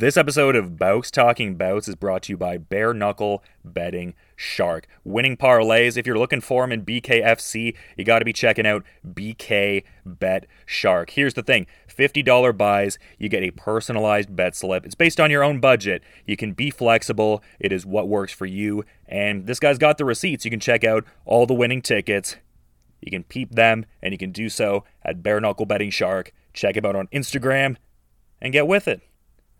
This 0.00 0.16
episode 0.16 0.56
of 0.56 0.78
Bouts 0.78 1.10
Talking 1.10 1.56
Bouts 1.56 1.86
is 1.86 1.94
brought 1.94 2.22
to 2.22 2.32
you 2.32 2.38
by 2.38 2.56
Bare 2.56 2.94
Knuckle 2.94 3.44
Betting 3.62 4.14
Shark. 4.34 4.86
Winning 5.04 5.36
parlays, 5.36 5.98
if 5.98 6.06
you're 6.06 6.16
looking 6.16 6.40
for 6.40 6.62
them 6.62 6.72
in 6.72 6.86
BKFC, 6.86 7.76
you 7.98 8.04
got 8.06 8.20
to 8.20 8.24
be 8.24 8.32
checking 8.32 8.66
out 8.66 8.82
BK 9.06 9.84
Bet 10.06 10.46
Shark. 10.64 11.10
Here's 11.10 11.34
the 11.34 11.42
thing 11.42 11.66
$50 11.86 12.56
buys, 12.56 12.98
you 13.18 13.28
get 13.28 13.42
a 13.42 13.50
personalized 13.50 14.34
bet 14.34 14.56
slip. 14.56 14.86
It's 14.86 14.94
based 14.94 15.20
on 15.20 15.30
your 15.30 15.44
own 15.44 15.60
budget. 15.60 16.02
You 16.24 16.34
can 16.34 16.54
be 16.54 16.70
flexible, 16.70 17.42
it 17.58 17.70
is 17.70 17.84
what 17.84 18.08
works 18.08 18.32
for 18.32 18.46
you. 18.46 18.86
And 19.06 19.46
this 19.46 19.60
guy's 19.60 19.76
got 19.76 19.98
the 19.98 20.06
receipts. 20.06 20.46
You 20.46 20.50
can 20.50 20.60
check 20.60 20.82
out 20.82 21.04
all 21.26 21.44
the 21.44 21.52
winning 21.52 21.82
tickets. 21.82 22.36
You 23.02 23.10
can 23.10 23.24
peep 23.24 23.50
them, 23.50 23.84
and 24.00 24.14
you 24.14 24.18
can 24.18 24.32
do 24.32 24.48
so 24.48 24.82
at 25.02 25.22
Bare 25.22 25.42
Knuckle 25.42 25.66
Betting 25.66 25.90
Shark. 25.90 26.32
Check 26.54 26.78
him 26.78 26.86
out 26.86 26.96
on 26.96 27.06
Instagram 27.08 27.76
and 28.40 28.54
get 28.54 28.66
with 28.66 28.88
it. 28.88 29.02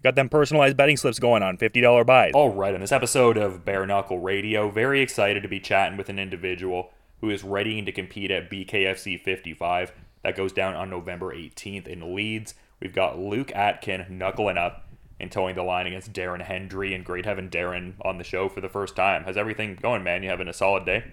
Got 0.03 0.14
them 0.14 0.30
personalized 0.30 0.79
betting 0.79 0.96
slips 0.96 1.19
going 1.19 1.43
on, 1.43 1.59
$50 1.59 2.07
buys. 2.07 2.32
All 2.35 2.54
right, 2.54 2.75
on 2.75 2.81
this 2.81 2.93
episode 2.93 3.36
of 3.36 3.67
Bare 3.67 3.85
Knuckle 3.85 4.18
Radio, 4.18 4.71
very 4.71 5.03
excited 5.03 5.43
to 5.43 5.49
be 5.49 5.61
chatting 5.61 5.99
with 5.99 6.08
an 6.08 6.18
individual 6.18 6.91
who 7.21 7.29
is 7.29 7.45
readying 7.45 7.85
to 7.85 7.93
compete 7.93 8.31
at 8.31 8.50
BKFC 8.50 9.21
55. 9.21 9.93
That 10.22 10.36
goes 10.36 10.53
down 10.53 10.75
on 10.75 10.89
November 10.89 11.35
18th 11.35 11.86
in 11.86 12.14
Leeds. 12.14 12.55
We've 12.81 12.94
got 12.94 13.18
Luke 13.18 13.53
Atkin 13.55 14.07
knuckling 14.08 14.57
up 14.57 14.86
and 15.21 15.31
towing 15.31 15.55
the 15.55 15.63
line 15.63 15.86
against 15.86 16.14
Darren 16.14 16.41
Hendry, 16.41 16.94
and 16.94 17.05
great 17.05 17.27
having 17.27 17.50
Darren 17.50 17.93
on 18.00 18.17
the 18.17 18.25
show 18.25 18.49
for 18.49 18.63
the 18.63 18.71
first 18.71 18.96
time. 18.96 19.25
How's 19.25 19.36
everything 19.36 19.75
going, 19.75 20.03
man? 20.03 20.22
You 20.22 20.30
having 20.30 20.49
a 20.49 20.53
solid 20.55 20.86
day? 20.86 21.05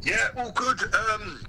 Yeah, 0.00 0.28
all 0.36 0.52
good. 0.52 0.80
Um, 0.94 1.44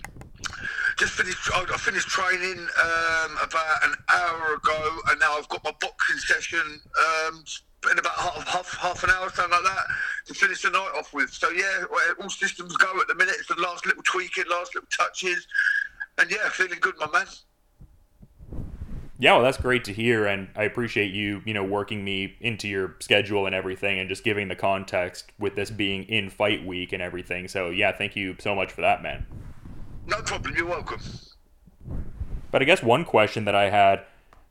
just 0.98 1.14
finished. 1.14 1.50
I 1.54 1.78
finished 1.78 2.08
training 2.08 2.60
um, 2.60 3.38
about 3.44 3.84
an 3.84 3.94
hour 4.14 4.56
ago, 4.56 5.00
and 5.10 5.20
now 5.20 5.38
I've 5.38 5.50
got 5.50 5.64
my 5.64 5.74
boxing 5.82 6.18
session 6.18 6.82
um, 7.30 7.44
in 7.92 8.00
about 8.00 8.14
half, 8.14 8.48
half 8.48 8.78
half 8.78 9.04
an 9.04 9.10
hour, 9.10 9.30
something 9.30 9.52
like 9.52 9.64
that, 9.64 9.86
to 10.28 10.34
finish 10.34 10.62
the 10.62 10.70
night 10.70 10.92
off 10.98 11.14
with. 11.14 11.30
So 11.32 11.50
yeah, 11.50 11.86
all 12.22 12.30
systems 12.30 12.76
go 12.78 13.00
at 13.00 13.08
the 13.08 13.16
minute. 13.16 13.36
It's 13.40 13.48
the 13.48 13.62
last 13.62 13.86
little 13.86 14.04
tweaking, 14.04 14.46
last 14.50 14.74
little 14.76 14.90
touches, 14.96 15.46
and 16.18 16.32
yeah, 16.32 16.50
feeling 16.50 16.80
good, 16.80 16.96
my 16.98 17.10
man. 17.12 17.28
Yeah, 19.18 19.34
well, 19.34 19.44
that's 19.44 19.58
great 19.58 19.86
to 19.86 19.94
hear, 19.94 20.26
and 20.26 20.50
I 20.58 20.64
appreciate 20.64 21.14
you, 21.14 21.42
you 21.46 21.54
know, 21.54 21.64
working 21.64 22.04
me 22.04 22.36
into 22.42 22.68
your 22.68 22.98
schedule 23.00 23.46
and 23.46 23.56
everything, 23.56 23.98
and 23.98 24.10
just 24.10 24.26
giving 24.26 24.50
the 24.50 24.56
context 24.56 25.32
with 25.40 25.56
this 25.56 25.72
being 25.72 26.04
in 26.04 26.30
fight 26.30 26.66
week 26.66 26.92
and 26.92 27.02
everything. 27.02 27.48
So 27.48 27.70
yeah, 27.70 27.94
thank 27.94 28.16
you 28.18 28.36
so 28.40 28.54
much 28.56 28.74
for 28.74 28.82
that, 28.82 29.02
man. 29.02 29.26
No 30.08 30.22
problem. 30.22 30.56
You're 30.56 30.68
welcome. 30.68 31.00
But 32.52 32.62
I 32.62 32.66
guess 32.66 32.84
one 32.84 33.06
question 33.06 33.46
that 33.46 33.56
I 33.56 33.70
had 33.70 34.04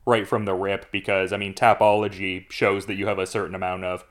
right 0.05 0.27
from 0.27 0.45
the 0.45 0.53
rip, 0.53 0.91
because 0.91 1.33
I 1.33 1.37
mean, 1.37 1.53
Tapology 1.53 2.49
shows 2.51 2.85
that 2.85 2.95
you 2.95 3.07
have 3.07 3.19
a 3.19 3.25
certain 3.25 3.55
amount 3.55 3.83
of 3.83 4.05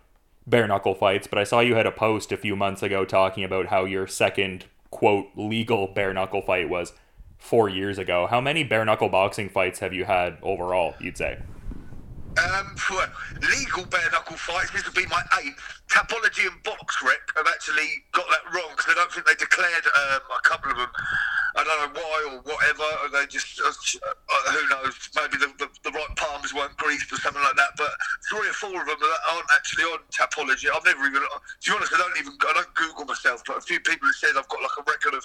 bare 0.47 0.67
knuckle 0.67 0.95
fights, 0.95 1.27
but 1.27 1.39
I 1.39 1.45
saw 1.45 1.61
you 1.61 1.75
had 1.75 1.87
a 1.87 1.92
post 1.92 2.33
a 2.33 2.37
few 2.37 2.56
months 2.56 2.83
ago 2.83 3.05
talking 3.05 3.45
about 3.45 3.67
how 3.67 3.84
your 3.84 4.06
second 4.06 4.67
quote 4.91 5.28
legal 5.37 5.87
bare 5.87 6.12
knuckle 6.12 6.42
fight 6.42 6.69
was 6.69 6.92
four 7.39 7.69
years 7.69 7.98
ago. 7.98 8.27
How 8.28 8.41
many 8.41 8.65
bare 8.65 8.84
knuckle 8.84 9.09
boxing 9.09 9.48
fights 9.48 9.78
have 9.81 9.92
you 9.92 10.05
had 10.05 10.39
overall? 10.42 10.95
You'd 11.00 11.19
say. 11.19 11.39
Um, 12.34 12.74
legal 13.50 13.86
bare 13.86 14.10
knuckle 14.10 14.36
fights, 14.36 14.70
this 14.70 14.84
will 14.84 14.94
be 14.94 15.06
my 15.06 15.22
eighth. 15.42 15.82
Tapology 15.90 16.46
and 16.46 16.58
BoxRec 16.64 17.30
have 17.36 17.46
actually 17.46 18.02
got 18.12 18.26
that 18.26 18.44
wrong 18.54 18.70
because 18.74 18.91
I 18.91 18.94
don't 18.94 19.12
think 19.12 19.26
they 19.26 19.34
declared 19.34 19.86
um, 19.86 20.22
a 20.34 20.42
couple 20.42 20.72
of 20.72 20.78
them. 20.78 20.91
I 21.56 21.62
don't 21.62 21.78
know 21.78 22.00
why 22.00 22.16
or 22.32 22.38
whatever. 22.42 22.88
Or 23.02 23.08
they 23.14 23.26
just, 23.26 23.60
uh, 23.60 23.70
uh, 23.70 24.52
who 24.52 24.62
knows? 24.68 24.94
Maybe 25.14 25.36
the, 25.38 25.52
the, 25.58 25.68
the 25.84 25.92
right 25.92 26.14
palms 26.16 26.52
weren't 26.54 26.76
greased 26.76 27.12
or 27.12 27.16
something 27.16 27.42
like 27.42 27.56
that. 27.56 27.78
But 27.78 27.94
three 28.28 28.48
or 28.48 28.56
four 28.58 28.74
of 28.74 28.86
them 28.86 28.98
aren't 29.30 29.50
actually 29.54 29.84
on 29.84 30.00
Tapology. 30.10 30.66
I've 30.74 30.84
never 30.84 31.06
even, 31.06 31.22
to 31.22 31.70
be 31.70 31.76
honest, 31.76 31.94
I 31.94 31.98
don't 31.98 32.19
even, 32.19 32.34
I 32.42 32.52
don't 32.54 32.74
Google 32.74 33.04
myself. 33.04 33.42
But 33.46 33.58
a 33.58 33.60
few 33.60 33.78
people 33.80 34.08
have 34.08 34.19
said 34.19 34.34
I've 34.36 34.48
got 34.48 34.62
like 34.62 34.76
a 34.78 34.91
record 34.91 35.14
of 35.14 35.24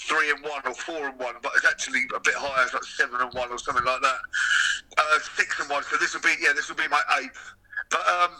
three 0.00 0.30
and 0.30 0.42
one 0.42 0.62
or 0.64 0.74
four 0.74 1.08
and 1.08 1.18
one, 1.18 1.34
but 1.42 1.52
it's 1.56 1.66
actually 1.66 2.02
a 2.14 2.20
bit 2.20 2.34
higher. 2.34 2.64
It's 2.64 2.74
like 2.74 2.84
seven 2.84 3.20
and 3.20 3.32
one 3.34 3.50
or 3.50 3.58
something 3.58 3.84
like 3.84 4.00
that. 4.02 4.18
Uh, 4.98 5.18
six 5.36 5.60
and 5.60 5.70
one. 5.70 5.84
So 5.84 5.96
this 5.96 6.12
will 6.12 6.22
be, 6.22 6.34
yeah, 6.40 6.52
this 6.54 6.68
will 6.68 6.76
be 6.76 6.88
my 6.88 7.02
eighth. 7.20 7.54
But 7.90 8.06
um, 8.08 8.30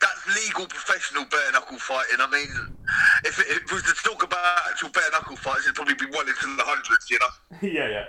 that's 0.00 0.44
legal 0.44 0.66
professional 0.66 1.24
bare 1.24 1.52
knuckle 1.52 1.78
fighting. 1.78 2.18
I 2.20 2.30
mean, 2.30 2.76
if 3.24 3.38
it, 3.38 3.46
if 3.48 3.62
it 3.64 3.72
was 3.72 3.82
to 3.84 3.94
talk 3.94 4.22
about 4.22 4.58
actual 4.70 4.90
bare 4.90 5.10
knuckle 5.12 5.36
fights, 5.36 5.64
it'd 5.64 5.74
probably 5.74 5.94
be 5.94 6.06
well 6.10 6.20
into 6.20 6.56
the 6.56 6.62
hundreds, 6.62 7.10
you 7.10 7.18
know. 7.18 7.58
yeah, 7.62 7.88
yeah. 7.88 8.04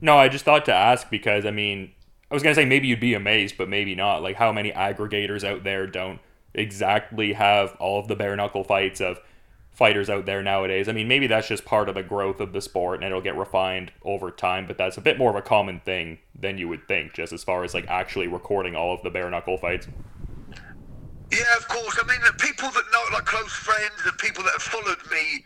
No, 0.00 0.18
I 0.18 0.28
just 0.28 0.44
thought 0.44 0.66
to 0.66 0.74
ask 0.74 1.08
because 1.10 1.46
I 1.46 1.50
mean, 1.50 1.92
I 2.30 2.34
was 2.34 2.42
gonna 2.42 2.54
say 2.54 2.64
maybe 2.64 2.88
you'd 2.88 3.00
be 3.00 3.14
amazed, 3.14 3.56
but 3.56 3.68
maybe 3.68 3.94
not. 3.94 4.22
Like 4.22 4.36
how 4.36 4.52
many 4.52 4.72
aggregators 4.72 5.44
out 5.44 5.64
there 5.64 5.86
don't 5.86 6.20
exactly 6.54 7.32
have 7.32 7.74
all 7.80 7.98
of 8.00 8.08
the 8.08 8.16
bare 8.16 8.36
knuckle 8.36 8.64
fights 8.64 9.00
of 9.00 9.18
fighters 9.76 10.08
out 10.08 10.24
there 10.24 10.42
nowadays. 10.42 10.88
I 10.88 10.92
mean, 10.92 11.06
maybe 11.06 11.26
that's 11.26 11.48
just 11.48 11.66
part 11.66 11.90
of 11.90 11.94
the 11.94 12.02
growth 12.02 12.40
of 12.40 12.54
the 12.54 12.62
sport 12.62 12.96
and 12.96 13.04
it'll 13.04 13.20
get 13.20 13.36
refined 13.36 13.92
over 14.02 14.30
time, 14.30 14.66
but 14.66 14.78
that's 14.78 14.96
a 14.96 15.02
bit 15.02 15.18
more 15.18 15.28
of 15.28 15.36
a 15.36 15.42
common 15.42 15.80
thing 15.80 16.18
than 16.34 16.56
you 16.56 16.66
would 16.66 16.88
think, 16.88 17.12
just 17.12 17.30
as 17.30 17.44
far 17.44 17.62
as 17.62 17.74
like 17.74 17.86
actually 17.86 18.26
recording 18.26 18.74
all 18.74 18.94
of 18.94 19.02
the 19.02 19.10
bare 19.10 19.28
knuckle 19.28 19.58
fights. 19.58 19.86
Yeah, 21.30 21.56
of 21.58 21.68
course. 21.68 21.98
I 22.02 22.06
mean, 22.06 22.20
the 22.24 22.32
people 22.38 22.70
that 22.70 22.84
know, 22.90 23.16
like 23.16 23.26
close 23.26 23.52
friends 23.52 24.00
and 24.06 24.16
people 24.16 24.44
that 24.44 24.52
have 24.52 24.62
followed 24.62 24.98
me, 25.10 25.44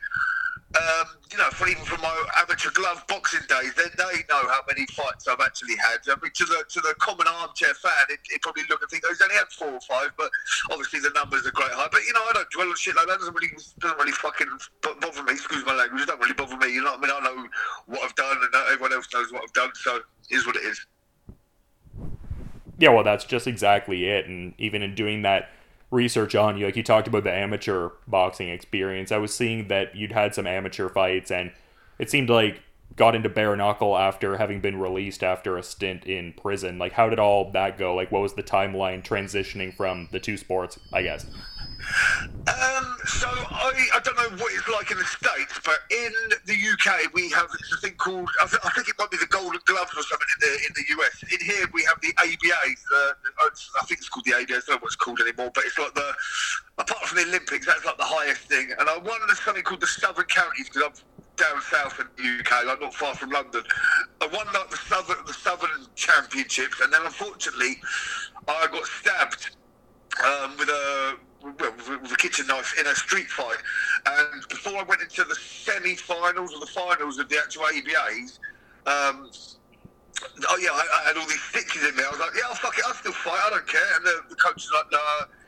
um, 0.77 1.07
you 1.33 1.39
know, 1.39 1.51
for 1.51 1.67
even 1.67 1.83
from 1.83 2.01
my 2.01 2.15
amateur 2.39 2.71
glove 2.71 3.03
boxing 3.09 3.41
days, 3.49 3.75
they, 3.75 3.91
they 3.99 4.23
know 4.31 4.47
how 4.47 4.61
many 4.69 4.87
fights 4.87 5.27
I've 5.27 5.41
actually 5.41 5.75
had. 5.77 5.99
I 6.07 6.15
mean, 6.23 6.31
to 6.33 6.45
the 6.45 6.65
to 6.69 6.81
the 6.81 6.95
common 6.99 7.27
armchair 7.27 7.75
fan, 7.75 8.07
it, 8.09 8.21
it 8.31 8.41
probably 8.43 8.63
look 8.71 8.81
and 8.81 8.89
think, 8.89 9.03
oh, 9.05 9.11
he's 9.11 9.21
only 9.21 9.35
had 9.35 9.49
four 9.51 9.69
or 9.69 9.81
five, 9.81 10.11
but 10.17 10.31
obviously 10.71 11.01
the 11.01 11.11
numbers 11.11 11.45
are 11.45 11.51
great 11.51 11.73
high. 11.73 11.89
But 11.91 12.03
you 12.07 12.13
know, 12.13 12.21
I 12.23 12.33
don't 12.35 12.51
dwell 12.51 12.69
on 12.69 12.77
shit 12.77 12.95
like 12.95 13.09
that. 13.09 13.19
Doesn't 13.19 13.35
really 13.35 13.51
doesn't 13.81 13.99
really 13.99 14.13
fucking 14.13 14.47
bother 14.83 15.23
me. 15.25 15.33
Excuse 15.33 15.67
my 15.67 15.75
language. 15.75 16.07
Don't 16.07 16.21
really 16.21 16.35
bother 16.35 16.57
me. 16.57 16.73
You 16.73 16.85
know 16.85 16.95
what 16.95 17.03
I 17.03 17.03
mean? 17.03 17.17
I 17.19 17.21
know 17.25 17.49
what 17.87 18.03
I've 18.05 18.15
done, 18.15 18.39
and 18.39 18.55
everyone 18.71 18.93
else 18.93 19.09
knows 19.13 19.33
what 19.33 19.43
I've 19.43 19.53
done. 19.53 19.71
So 19.75 20.01
is 20.31 20.47
what 20.47 20.55
it 20.55 20.63
is. 20.63 20.87
Yeah, 22.79 22.91
well, 22.91 23.05
that's 23.05 23.25
just 23.25 23.49
exactly 23.49 24.07
it. 24.07 24.27
And 24.27 24.55
even 24.59 24.83
in 24.83 24.95
doing 24.95 25.23
that 25.23 25.51
research 25.91 26.35
on 26.35 26.57
you. 26.57 26.67
Like 26.67 26.77
you 26.77 26.83
talked 26.83 27.09
about 27.09 27.25
the 27.25 27.33
amateur 27.33 27.91
boxing 28.07 28.49
experience. 28.49 29.13
I 29.13 29.19
was 29.19 29.35
seeing 29.35 29.69
that 29.69 29.97
you'd 29.97 30.13
had 30.13 30.35
some 30.35 30.47
amateur 30.47 30.89
fights, 30.89 31.31
and 31.31 31.53
it 31.99 32.11
seemed 32.11 32.31
like 32.31 32.63
got 32.97 33.15
into 33.15 33.29
bare 33.29 33.57
knuckle 33.57 33.97
after 33.97 34.37
having 34.37 34.61
been 34.61 34.79
released 34.79 35.23
after 35.23 35.57
a 35.57 35.63
stint 35.63 36.05
in 36.07 36.33
prison. 36.33 36.79
Like, 36.79 36.93
how 36.93 37.09
did 37.09 37.19
all 37.19 37.51
that 37.53 37.79
go? 37.79 37.95
Like, 37.95 38.11
what 38.11 38.23
was 38.23 38.35
the 38.35 38.43
timeline 38.43 39.03
transitioning 39.05 39.75
from 39.75 40.09
the 40.13 40.21
two 40.21 40.37
sports? 40.37 40.79
I 40.93 41.03
guess. 41.03 41.27
Um, 42.49 42.97
so 43.07 43.29
I, 43.29 43.73
I 43.95 44.01
don't 44.01 44.17
know 44.17 44.37
what 44.43 44.53
it's 44.53 44.69
like 44.69 44.91
in 44.91 44.99
the 44.99 45.05
states, 45.05 45.61
but 45.65 45.79
in 45.91 46.13
the 46.47 46.57
UK 46.57 47.13
we 47.15 47.31
have 47.31 47.49
this 47.51 47.81
thing 47.81 47.95
called 47.95 48.29
I, 48.43 48.47
th- 48.47 48.63
I 48.65 48.71
think 48.71 48.89
it 48.89 48.97
might 48.99 49.11
be 49.11 49.19
the 49.19 49.27
Golden 49.31 49.61
Gloves 49.67 49.93
or 49.97 50.03
something 50.03 50.29
in 50.35 50.41
the 50.41 50.53
in 50.67 50.73
the 50.75 51.03
US. 51.03 51.25
In 51.33 51.41
here 51.45 51.67
we 51.73 51.85
have 51.85 52.01
the 52.01 52.13
ABA. 52.19 52.75
The, 52.91 53.15
I 53.81 53.85
think 53.87 54.01
it's 54.01 54.09
called 54.09 54.25
the 54.25 54.35
ABA. 54.35 54.43
I 54.43 54.61
don't 54.61 54.69
know 54.69 54.75
what 54.77 54.93
it's 54.93 54.97
called 54.97 55.21
anymore, 55.21 55.51
but 55.55 55.65
it's 55.65 55.79
like 55.79 55.95
the 55.95 56.15
apart 56.79 57.05
from 57.05 57.19
the 57.19 57.29
Olympics, 57.29 57.67
that's 57.67 57.85
like 57.85 57.99
the 57.99 58.05
highest 58.05 58.43
thing. 58.43 58.71
And 58.79 58.89
I 58.89 58.99
won 58.99 59.21
something 59.37 59.63
called 59.63 59.81
the 59.81 59.87
Southern 59.87 60.25
Counties 60.27 60.69
because 60.69 60.83
I'm 60.83 60.95
down 61.37 61.61
south 61.63 62.01
in 62.01 62.07
the 62.17 62.41
UK, 62.41 62.67
like 62.67 62.81
not 62.81 62.95
far 62.95 63.15
from 63.15 63.31
London. 63.31 63.63
I 64.21 64.27
won 64.27 64.47
like 64.53 64.71
the 64.71 64.77
Southern 64.77 65.25
the 65.27 65.33
Southern 65.33 65.87
Championships, 65.95 66.81
and 66.81 66.93
then 66.93 67.03
unfortunately 67.05 67.77
I 68.49 68.67
got 68.71 68.85
stabbed 68.87 69.57
um, 70.25 70.57
with 70.59 70.69
a 70.69 71.17
with 71.43 72.13
a 72.13 72.17
kitchen 72.17 72.47
knife 72.47 72.75
in 72.79 72.87
a 72.87 72.95
street 72.95 73.29
fight. 73.29 73.59
And 74.07 74.47
before 74.49 74.77
I 74.77 74.83
went 74.83 75.03
into 75.03 75.25
the 75.25 75.35
semi-finals 75.35 76.55
or 76.55 76.61
the 76.61 76.67
finals 76.67 77.19
of 77.19 77.29
the 77.29 77.39
actual 77.39 77.65
ABAs, 77.65 78.39
um, 78.87 79.31
oh 80.49 80.59
yeah, 80.61 80.71
I, 80.73 80.85
I, 81.01 81.09
had 81.09 81.17
all 81.17 81.27
these 81.27 81.43
stitches 81.43 81.89
in 81.89 81.97
me. 81.97 82.03
I 82.05 82.11
was 82.11 82.21
like, 82.21 82.31
yeah, 82.35 82.49
I'll 82.49 82.55
fuck 82.55 82.77
it, 82.77 82.85
I'll 82.87 82.95
still 82.95 83.13
fight, 83.13 83.41
I 83.47 83.51
don't 83.51 83.67
care. 83.67 83.81
And 83.97 84.05
the, 84.05 84.23
the 84.31 84.37
coach 84.37 84.57
was 84.57 84.71
like, 84.75 84.93
no. 84.93 84.99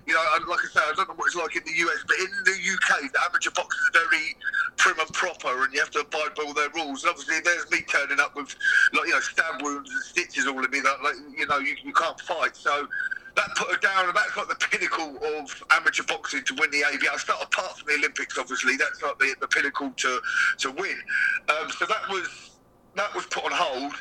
You 0.05 0.15
know, 0.15 0.51
like 0.51 0.59
I 0.59 0.67
say, 0.67 0.81
I 0.83 0.93
don't 0.97 1.09
know 1.09 1.15
what 1.15 1.29
it's 1.29 1.37
like 1.37 1.55
in 1.55 1.63
the 1.63 1.79
US, 1.87 2.03
but 2.09 2.17
in 2.19 2.31
the 2.43 2.59
UK, 2.59 3.13
the 3.13 3.21
amateur 3.23 3.51
boxers 3.55 3.91
are 3.95 4.03
very 4.03 4.35
prim 4.77 4.99
and 4.99 5.09
proper, 5.13 5.63
and 5.63 5.73
you 5.73 5.79
have 5.79 5.93
to 5.93 6.01
abide 6.01 6.35
by 6.35 6.43
all 6.43 6.53
their 6.53 6.71
rules. 6.71 7.05
And 7.05 7.11
obviously, 7.11 7.39
there's 7.39 7.71
me 7.71 7.83
turning 7.87 8.19
up 8.19 8.35
with, 8.35 8.53
like, 8.95 9.07
you 9.07 9.15
know, 9.15 9.21
stab 9.21 9.63
wounds 9.63 9.89
and 9.89 10.03
stitches 10.03 10.49
all 10.49 10.59
in 10.59 10.69
me 10.73 10.81
that, 10.81 11.05
like, 11.05 11.15
you 11.39 11.47
know, 11.47 11.59
you, 11.59 11.77
you 11.85 11.93
can't 11.93 12.19
fight. 12.21 12.57
So 12.57 12.89
that 13.35 13.55
put 13.57 13.71
her 13.71 13.79
down, 13.79 14.07
and 14.09 14.17
that's 14.17 14.37
like 14.37 14.49
the 14.49 14.55
pinnacle 14.57 15.17
of 15.39 15.65
amateur 15.71 16.03
boxing 16.05 16.45
to 16.45 16.55
win 16.55 16.71
the 16.71 16.85
ABA. 16.85 17.13
I 17.13 17.17
start 17.17 17.43
apart 17.43 17.79
from 17.79 17.89
the 17.89 17.95
Olympics, 17.95 18.39
obviously. 18.39 18.77
That's 18.77 19.03
like 19.03 19.19
the, 19.19 19.35
the 19.41 19.49
pinnacle 19.49 19.91
to 19.91 20.21
to 20.59 20.71
win. 20.73 20.97
Um, 21.49 21.71
so 21.71 21.87
that 21.87 22.09
was 22.09 22.51
that 22.97 23.15
was 23.15 23.27
put 23.27 23.45
on 23.45 23.53
hold. 23.53 23.95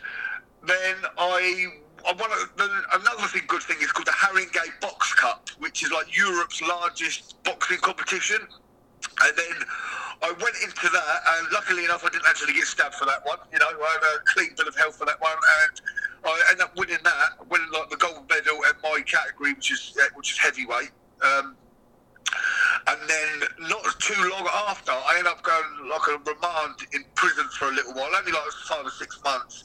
Then 0.65 0.95
I. 1.17 1.67
I 2.03 2.13
want 2.13 2.33
another 2.97 3.27
thing, 3.27 3.43
good 3.47 3.61
thing 3.61 3.77
is 3.79 3.91
called 3.91 4.07
the 4.07 4.11
Haringey 4.11 4.81
Box 4.81 5.13
Cup, 5.13 5.49
which 5.59 5.83
is 5.83 5.91
like 5.91 6.17
Europe's 6.17 6.59
largest 6.59 7.35
boxing 7.43 7.77
competition. 7.77 8.39
And 9.21 9.37
then 9.37 9.67
I 10.23 10.31
went 10.31 10.55
into 10.63 10.89
that, 10.89 11.21
and 11.37 11.51
luckily 11.51 11.85
enough, 11.85 12.03
I 12.03 12.09
didn't 12.09 12.27
actually 12.27 12.53
get 12.53 12.65
stabbed 12.65 12.95
for 12.95 13.05
that 13.05 13.25
one. 13.25 13.37
You 13.53 13.59
know, 13.59 13.67
I 13.67 13.97
had 14.01 14.03
a 14.17 14.23
clean 14.33 14.49
bill 14.57 14.67
of 14.67 14.75
health 14.75 14.97
for 14.97 15.05
that 15.05 15.21
one, 15.21 15.37
and 15.63 15.81
I 16.23 16.41
ended 16.49 16.63
up 16.63 16.77
winning 16.77 16.97
that, 17.03 17.49
winning 17.49 17.71
like 17.71 17.89
the 17.89 17.97
gold 17.97 18.29
medal 18.29 18.55
in 18.55 18.75
my 18.83 19.01
category, 19.05 19.53
which 19.53 19.71
is 19.71 19.97
uh, 19.99 20.05
which 20.15 20.31
is 20.31 20.37
heavyweight. 20.37 20.91
Um, 21.23 21.55
and 22.87 22.99
then 23.07 23.69
not 23.69 23.83
too 23.99 24.19
long 24.29 24.47
after, 24.69 24.91
I 24.91 25.15
ended 25.17 25.31
up 25.31 25.43
going 25.43 25.89
like 25.89 26.07
a 26.07 26.17
remand 26.17 26.75
in 26.93 27.03
prison 27.15 27.45
for 27.57 27.69
a 27.69 27.71
little 27.71 27.93
while, 27.93 28.09
only 28.15 28.31
like 28.31 28.41
five 28.67 28.85
or 28.85 28.91
six 28.91 29.19
months. 29.23 29.63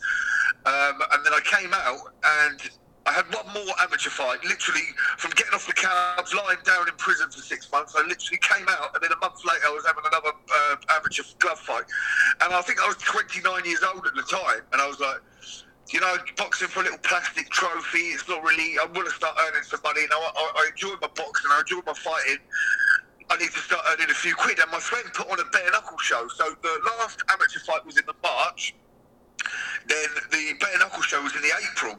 Um, 0.64 1.00
and 1.12 1.24
then 1.24 1.32
I 1.32 1.40
came 1.44 1.72
out 1.72 2.12
and 2.24 2.70
I 3.06 3.12
had 3.12 3.26
one 3.32 3.46
more 3.54 3.74
amateur 3.78 4.10
fight. 4.10 4.42
Literally, 4.44 4.82
from 5.16 5.30
getting 5.32 5.54
off 5.54 5.66
the 5.66 5.72
cabs, 5.72 6.34
lying 6.34 6.58
down 6.64 6.88
in 6.88 6.94
prison 6.96 7.30
for 7.30 7.38
six 7.38 7.70
months, 7.70 7.94
I 7.96 8.02
literally 8.02 8.40
came 8.42 8.66
out, 8.68 8.90
and 8.94 9.02
then 9.02 9.12
a 9.12 9.20
month 9.22 9.38
later, 9.46 9.62
I 9.64 9.70
was 9.70 9.86
having 9.86 10.02
another 10.04 10.34
uh, 10.34 10.76
amateur 10.90 11.22
glove 11.38 11.60
fight. 11.60 11.84
And 12.42 12.52
I 12.52 12.60
think 12.62 12.82
I 12.82 12.88
was 12.88 12.96
29 12.96 13.64
years 13.64 13.84
old 13.94 14.04
at 14.06 14.14
the 14.14 14.26
time, 14.26 14.66
and 14.72 14.82
I 14.82 14.88
was 14.88 14.98
like, 14.98 15.22
you 15.90 16.00
know, 16.00 16.16
boxing 16.36 16.68
for 16.68 16.80
a 16.80 16.84
little 16.84 16.98
plastic 16.98 17.48
trophy. 17.50 18.10
It's 18.10 18.28
not 18.28 18.42
really. 18.42 18.78
I 18.78 18.86
want 18.86 19.06
to 19.08 19.14
start 19.14 19.36
earning 19.46 19.62
some 19.62 19.80
money. 19.84 20.02
Now 20.10 20.18
I, 20.18 20.30
I 20.34 20.68
enjoy 20.70 20.94
my 21.00 21.08
boxing. 21.14 21.50
I 21.50 21.60
enjoy 21.60 21.80
my 21.86 21.94
fighting. 21.94 22.38
I 23.30 23.36
need 23.36 23.50
to 23.50 23.58
start 23.58 23.82
earning 23.90 24.10
a 24.10 24.14
few 24.14 24.34
quid. 24.34 24.58
And 24.58 24.70
my 24.70 24.78
friend 24.78 25.06
put 25.14 25.30
on 25.30 25.38
a 25.38 25.44
bare 25.50 25.70
knuckle 25.70 25.98
show. 25.98 26.26
So 26.34 26.54
the 26.62 26.80
last 26.98 27.22
amateur 27.30 27.60
fight 27.60 27.84
was 27.86 27.98
in 27.98 28.04
the 28.06 28.14
March. 28.22 28.74
Then 29.86 30.08
the 30.30 30.54
bare 30.58 30.78
knuckle 30.78 31.02
show 31.02 31.22
was 31.22 31.34
in 31.36 31.42
the 31.42 31.52
April. 31.70 31.98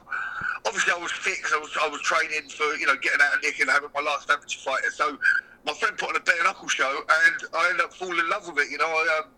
Obviously, 0.66 0.92
I 0.92 0.98
was 0.98 1.12
because 1.24 1.54
I 1.54 1.60
was 1.60 1.72
I 1.82 1.88
was 1.88 2.02
training 2.02 2.50
for 2.50 2.76
you 2.76 2.88
know 2.88 2.96
getting 2.98 3.22
out 3.22 3.36
of 3.36 3.42
nick 3.42 3.60
and 3.60 3.70
having 3.70 3.90
my 3.96 4.02
last 4.02 4.30
amateur 4.30 4.60
fight. 4.60 4.84
So 4.92 5.18
my 5.68 5.74
friend 5.74 5.98
put 5.98 6.10
on 6.10 6.16
a 6.16 6.22
bare 6.22 6.42
knuckle 6.44 6.70
show, 6.70 6.90
and 6.90 7.36
I 7.54 7.70
ended 7.70 7.86
up 7.86 7.94
falling 7.94 8.18
in 8.18 8.30
love 8.30 8.48
with 8.48 8.58
it. 8.58 8.72
You 8.72 8.78
know, 8.78 8.88
I, 8.88 9.20
um, 9.20 9.30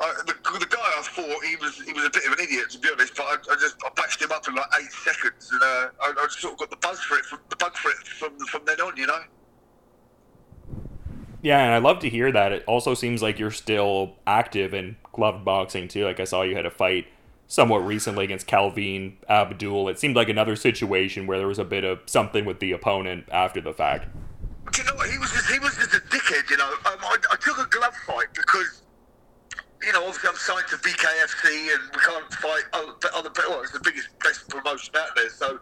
I, 0.00 0.12
the, 0.26 0.58
the 0.58 0.66
guy 0.66 0.78
I 0.78 1.02
thought 1.02 1.44
he 1.44 1.56
was 1.56 1.80
he 1.80 1.92
was 1.94 2.04
a 2.04 2.10
bit 2.10 2.26
of 2.26 2.32
an 2.34 2.44
idiot 2.44 2.70
to 2.70 2.78
be 2.78 2.90
honest, 2.92 3.16
but 3.16 3.24
I, 3.24 3.36
I 3.50 3.56
just 3.56 3.76
I 3.84 3.88
bashed 3.96 4.20
him 4.20 4.30
up 4.30 4.46
in 4.46 4.54
like 4.54 4.66
eight 4.78 4.92
seconds, 4.92 5.50
and 5.50 5.62
uh, 5.62 5.88
I, 6.02 6.12
I 6.18 6.24
just 6.26 6.40
sort 6.40 6.52
of 6.52 6.58
got 6.60 6.70
the 6.70 6.76
buzz 6.76 7.00
for 7.00 7.16
it, 7.16 7.24
from, 7.24 7.38
the 7.48 7.56
bug 7.56 7.74
for 7.74 7.90
it 7.90 7.96
from 8.06 8.38
from 8.46 8.62
then 8.66 8.80
on. 8.80 8.96
You 8.96 9.06
know. 9.06 9.20
Yeah, 11.40 11.58
and 11.58 11.74
I 11.74 11.78
love 11.78 11.98
to 12.00 12.08
hear 12.08 12.30
that. 12.30 12.52
It 12.52 12.64
also 12.66 12.94
seems 12.94 13.22
like 13.22 13.38
you're 13.38 13.50
still 13.50 14.16
active 14.26 14.74
in 14.74 14.96
gloved 15.12 15.44
boxing 15.44 15.88
too. 15.88 16.04
Like 16.04 16.20
I 16.20 16.24
saw 16.24 16.42
you 16.42 16.54
had 16.54 16.66
a 16.66 16.70
fight 16.70 17.06
somewhat 17.48 17.78
recently 17.78 18.24
against 18.24 18.46
Calvin 18.46 19.16
Abdul. 19.28 19.88
It 19.88 19.98
seemed 19.98 20.16
like 20.16 20.28
another 20.28 20.54
situation 20.54 21.26
where 21.26 21.38
there 21.38 21.48
was 21.48 21.58
a 21.58 21.64
bit 21.64 21.82
of 21.82 22.00
something 22.06 22.44
with 22.44 22.60
the 22.60 22.72
opponent 22.72 23.24
after 23.32 23.60
the 23.60 23.72
fact. 23.72 24.06
Do 24.72 24.80
you 24.80 24.88
know 24.88 24.94
what? 24.94 25.10
He 25.10 25.18
was 25.18 25.30
just, 25.30 25.50
he 25.50 25.58
was 25.58 25.76
just 25.76 25.92
a 25.94 26.00
dickhead, 26.08 26.48
you 26.48 26.56
know. 26.56 26.72
Um, 26.86 26.98
I, 27.02 27.16
I 27.30 27.36
took 27.36 27.58
a 27.58 27.68
glove 27.68 27.94
fight 28.06 28.28
because, 28.34 28.82
you 29.82 29.92
know, 29.92 30.00
obviously 30.06 30.30
I'm 30.30 30.36
signed 30.36 30.66
to 30.70 30.76
BKFC 30.76 31.74
and 31.74 31.82
we 31.94 32.00
can't 32.00 32.32
fight 32.34 32.64
other, 32.72 32.94
other 33.14 33.30
well, 33.48 33.60
it's 33.60 33.72
the 33.72 33.80
biggest, 33.80 34.08
best 34.20 34.48
promotion 34.48 34.94
out 34.96 35.14
there, 35.14 35.28
so 35.28 35.58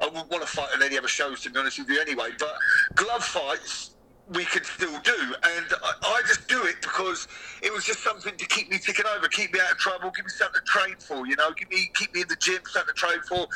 I 0.00 0.06
wouldn't 0.06 0.30
want 0.30 0.42
to 0.42 0.48
fight 0.48 0.70
on 0.74 0.82
any 0.82 0.96
other 0.96 1.08
shows, 1.08 1.42
to 1.42 1.50
be 1.50 1.58
honest 1.58 1.78
with 1.78 1.90
you, 1.90 2.00
anyway. 2.00 2.30
But 2.38 2.56
glove 2.94 3.22
fights, 3.22 3.93
we 4.32 4.44
could 4.44 4.64
still 4.64 4.98
do. 5.00 5.34
And 5.42 5.66
I, 5.82 5.92
I, 6.02 6.22
just 6.26 6.48
do 6.48 6.62
it 6.64 6.76
because 6.80 7.28
it 7.62 7.72
was 7.72 7.84
just 7.84 8.02
something 8.02 8.36
to 8.36 8.46
keep 8.46 8.70
me 8.70 8.78
ticking 8.78 9.04
over, 9.16 9.28
keep 9.28 9.52
me 9.52 9.60
out 9.60 9.72
of 9.72 9.78
trouble, 9.78 10.10
give 10.16 10.24
me 10.24 10.30
something 10.30 10.60
to 10.60 10.66
train 10.66 10.96
for, 10.98 11.26
you 11.26 11.36
know, 11.36 11.52
give 11.52 11.68
me 11.70 11.90
keep 11.94 12.14
me 12.14 12.22
in 12.22 12.28
the 12.28 12.36
gym, 12.36 12.60
something 12.66 12.94
to 12.94 12.98
train 12.98 13.20
for. 13.28 13.46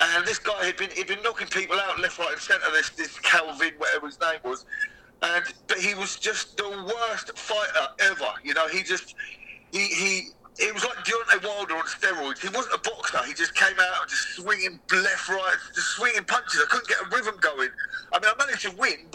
And 0.00 0.26
this 0.26 0.38
guy 0.38 0.64
had 0.64 0.76
been 0.76 0.90
he'd 0.90 1.08
been 1.08 1.22
knocking 1.22 1.48
people 1.48 1.76
out 1.80 1.98
left, 2.00 2.18
right, 2.18 2.32
and 2.32 2.40
centre. 2.40 2.70
This 2.72 2.90
this 2.90 3.18
Calvin, 3.20 3.72
whatever 3.78 4.06
his 4.06 4.20
name 4.20 4.38
was, 4.44 4.64
and 5.22 5.44
but 5.66 5.78
he 5.78 5.94
was 5.94 6.16
just 6.16 6.56
the 6.56 6.68
worst 6.68 7.36
fighter 7.36 7.88
ever. 8.00 8.32
You 8.44 8.54
know, 8.54 8.68
he 8.68 8.82
just 8.82 9.14
he 9.72 9.86
he. 9.86 10.28
It 10.58 10.72
was 10.72 10.84
like 10.86 10.96
Deontay 11.04 11.44
Wilder 11.44 11.74
on 11.74 11.84
steroids. 11.84 12.38
He 12.38 12.48
wasn't 12.48 12.76
a 12.76 12.78
boxer. 12.78 13.22
He 13.26 13.34
just 13.34 13.54
came 13.54 13.76
out 13.78 14.08
just 14.08 14.36
swinging 14.36 14.80
left, 14.90 15.28
right, 15.28 15.56
just 15.74 15.88
swinging 15.88 16.24
punches. 16.24 16.62
I 16.62 16.66
couldn't 16.70 16.88
get 16.88 16.96
a 17.02 17.14
rhythm 17.14 17.38
going. 17.42 17.68
I 18.10 18.18
mean, 18.18 18.30
I 18.34 18.34
managed 18.38 18.62
to 18.62 18.74
win, 18.76 19.05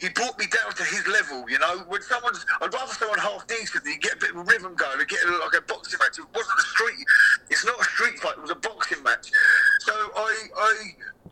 he 0.00 0.08
brought 0.08 0.38
me 0.38 0.46
down 0.46 0.72
to 0.72 0.84
his 0.84 1.06
level. 1.06 1.48
You 1.48 1.58
know, 1.58 1.84
when 1.88 2.00
someone's, 2.02 2.44
I'd 2.60 2.72
rather 2.72 2.92
someone 2.92 3.18
half 3.18 3.46
decent 3.46 3.84
than 3.84 3.98
get 4.00 4.14
a 4.14 4.16
bit 4.16 4.30
of 4.30 4.36
a 4.36 4.44
rhythm 4.44 4.74
going 4.74 4.98
and 4.98 5.08
get 5.08 5.20
like 5.28 5.54
a 5.56 5.62
boxing 5.62 5.98
match. 6.00 6.18
It 6.18 6.24
wasn't 6.34 6.58
a 6.58 6.62
street. 6.62 7.04
It's 7.50 7.64
not 7.66 7.78
a 7.78 7.84
street 7.84 8.18
fight. 8.18 8.34
It 8.38 8.42
was 8.42 8.50
a 8.50 8.56
boxing 8.56 9.02
match. 9.02 9.30
So 9.80 9.92
I, 9.92 10.32
I 10.56 10.72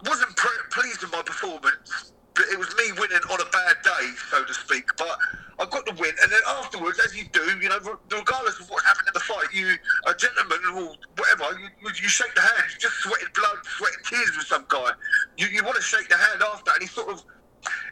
wasn't 0.07 0.37
pre- 0.37 0.69
pleased 0.71 1.01
with 1.01 1.13
my 1.13 1.23
performance. 1.23 2.13
But 2.35 2.45
it 2.53 2.59
was 2.59 2.69
me 2.77 2.93
winning 3.01 3.25
on 3.33 3.41
a 3.41 3.51
bad 3.51 3.77
day, 3.83 4.13
so 4.31 4.45
to 4.45 4.55
speak. 4.55 4.85
But 4.97 5.17
I 5.59 5.67
got 5.67 5.85
the 5.87 5.95
win, 5.99 6.13
and 6.23 6.31
then 6.31 6.39
afterwards, 6.47 7.01
as 7.05 7.17
you 7.17 7.25
do, 7.33 7.43
you 7.61 7.69
know, 7.69 7.81
regardless 8.13 8.61
of 8.61 8.71
what 8.71 8.85
happened 8.85 9.09
in 9.09 9.15
the 9.15 9.27
fight, 9.27 9.51
you 9.53 9.75
a 10.07 10.15
gentleman 10.15 10.61
or 10.71 10.95
whatever, 11.17 11.59
you, 11.59 11.91
you 12.01 12.09
shake 12.09 12.33
the 12.37 12.41
hand. 12.41 12.63
You 12.73 12.79
just 12.79 12.95
sweating 13.03 13.27
blood, 13.35 13.59
sweating 13.67 14.05
tears 14.05 14.37
with 14.37 14.47
some 14.47 14.67
guy. 14.69 14.93
You, 15.37 15.49
you 15.49 15.65
want 15.65 15.75
to 15.77 15.83
shake 15.83 16.09
the 16.09 16.17
hand 16.17 16.43
after, 16.43 16.71
and 16.71 16.83
he 16.83 16.87
sort 16.87 17.09
of 17.09 17.25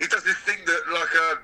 he 0.00 0.06
does 0.06 0.24
this 0.24 0.36
thing 0.38 0.58
that 0.66 0.82
like 0.92 1.14
uh, 1.16 1.36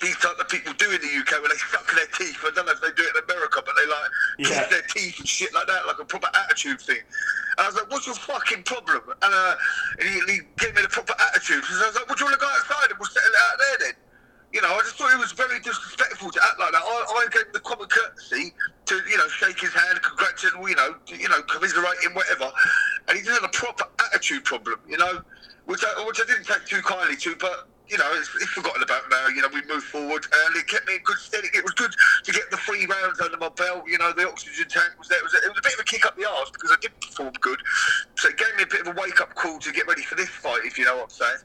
these 0.00 0.16
type 0.18 0.38
of 0.38 0.48
people 0.48 0.72
do 0.90 0.98
in 0.98 1.02
the 1.02 1.14
UK 1.22 1.38
where 1.38 1.48
they 1.48 1.62
suck 1.70 1.86
their 1.94 2.10
teeth. 2.18 2.42
I 2.42 2.50
don't 2.50 2.66
know 2.66 2.74
if 2.74 2.82
they 2.82 2.90
do 2.98 3.06
it 3.06 3.14
in 3.14 3.22
America, 3.22 3.62
but 3.62 3.74
they 3.78 3.86
like 3.86 4.10
yeah. 4.50 4.66
their 4.66 4.82
teeth 4.90 5.18
and 5.18 5.28
shit 5.28 5.54
like 5.54 5.66
that, 5.66 5.86
like 5.86 6.02
a 6.02 6.04
proper 6.04 6.28
attitude 6.34 6.80
thing. 6.80 6.98
And 7.58 7.62
I 7.62 7.66
was 7.66 7.76
like, 7.76 7.90
"What's 7.90 8.06
your 8.06 8.16
fucking 8.16 8.64
problem?" 8.64 9.02
And, 9.22 9.32
uh, 9.32 9.54
and 10.00 10.08
he, 10.08 10.14
he, 10.26 10.36
gave 10.58 10.74
me 10.74 10.82
the 10.82 10.90
proper 10.90 11.14
attitude. 11.30 11.62
So 11.64 11.78
I 11.78 11.86
was 11.86 11.96
like, 11.96 12.08
"Would 12.08 12.18
you 12.18 12.26
want 12.26 12.34
to 12.34 12.42
go 12.42 12.50
outside 12.50 12.90
and 12.90 12.98
we'll 12.98 13.10
settle 13.10 13.30
it 13.30 13.38
out 13.38 13.56
there 13.58 13.76
then?" 13.86 13.96
You 14.52 14.60
know, 14.62 14.74
I 14.74 14.82
just 14.82 14.98
thought 14.98 15.14
it 15.14 15.22
was 15.22 15.30
very 15.30 15.60
disrespectful 15.62 16.30
to 16.30 16.40
act 16.42 16.58
like 16.58 16.72
that. 16.74 16.82
I, 16.82 17.22
I 17.22 17.26
gave 17.30 17.46
him 17.46 17.54
the 17.54 17.62
common 17.62 17.86
courtesy 17.86 18.50
to, 18.86 18.94
you 19.08 19.16
know, 19.16 19.28
shake 19.28 19.60
his 19.60 19.70
hand, 19.70 20.02
congratulate, 20.02 20.58
him, 20.58 20.66
you 20.66 20.74
know, 20.74 20.94
you 21.06 21.28
know, 21.28 21.40
commiserate 21.42 22.02
him, 22.02 22.14
whatever. 22.14 22.50
And 23.06 23.16
he 23.16 23.22
just 23.22 23.40
had 23.40 23.46
a 23.46 23.52
proper 23.52 23.84
attitude 24.10 24.42
problem, 24.42 24.80
you 24.88 24.98
know 24.98 25.22
which 25.70 25.84
I, 25.84 26.04
which 26.04 26.20
I 26.20 26.26
didn't 26.26 26.46
take 26.46 26.64
too 26.66 26.82
kindly 26.82 27.16
to, 27.16 27.36
but 27.36 27.68
you 27.90 27.98
know, 27.98 28.06
it's, 28.14 28.30
it's, 28.36 28.50
forgotten 28.50 28.82
about 28.82 29.02
now. 29.10 29.26
You 29.28 29.42
know, 29.42 29.48
we 29.52 29.62
moved 29.66 29.86
forward, 29.86 30.24
and 30.46 30.56
it 30.56 30.66
kept 30.68 30.86
me 30.86 30.94
in 30.94 31.02
good 31.02 31.18
stead. 31.18 31.42
It 31.52 31.64
was 31.64 31.72
good 31.72 31.90
to 32.24 32.32
get 32.32 32.50
the 32.50 32.56
three 32.56 32.86
rounds 32.86 33.20
under 33.20 33.36
my 33.36 33.48
belt. 33.48 33.84
You 33.86 33.98
know, 33.98 34.12
the 34.12 34.28
oxygen 34.28 34.68
tank 34.68 34.92
was 34.98 35.08
there. 35.08 35.18
It 35.18 35.24
was, 35.24 35.34
a, 35.34 35.38
it 35.38 35.48
was 35.48 35.58
a 35.58 35.62
bit 35.62 35.74
of 35.74 35.80
a 35.80 35.84
kick 35.84 36.06
up 36.06 36.16
the 36.16 36.28
arse 36.28 36.50
because 36.50 36.70
I 36.70 36.76
didn't 36.80 37.00
perform 37.00 37.32
good. 37.40 37.58
So 38.16 38.28
it 38.28 38.36
gave 38.36 38.56
me 38.56 38.62
a 38.62 38.66
bit 38.66 38.86
of 38.86 38.96
a 38.96 39.00
wake 39.00 39.20
up 39.20 39.34
call 39.34 39.58
to 39.58 39.72
get 39.72 39.86
ready 39.88 40.02
for 40.02 40.14
this 40.14 40.28
fight, 40.28 40.60
if 40.64 40.78
you 40.78 40.84
know 40.84 40.96
what 40.96 41.04
I'm 41.04 41.10
saying. 41.10 41.38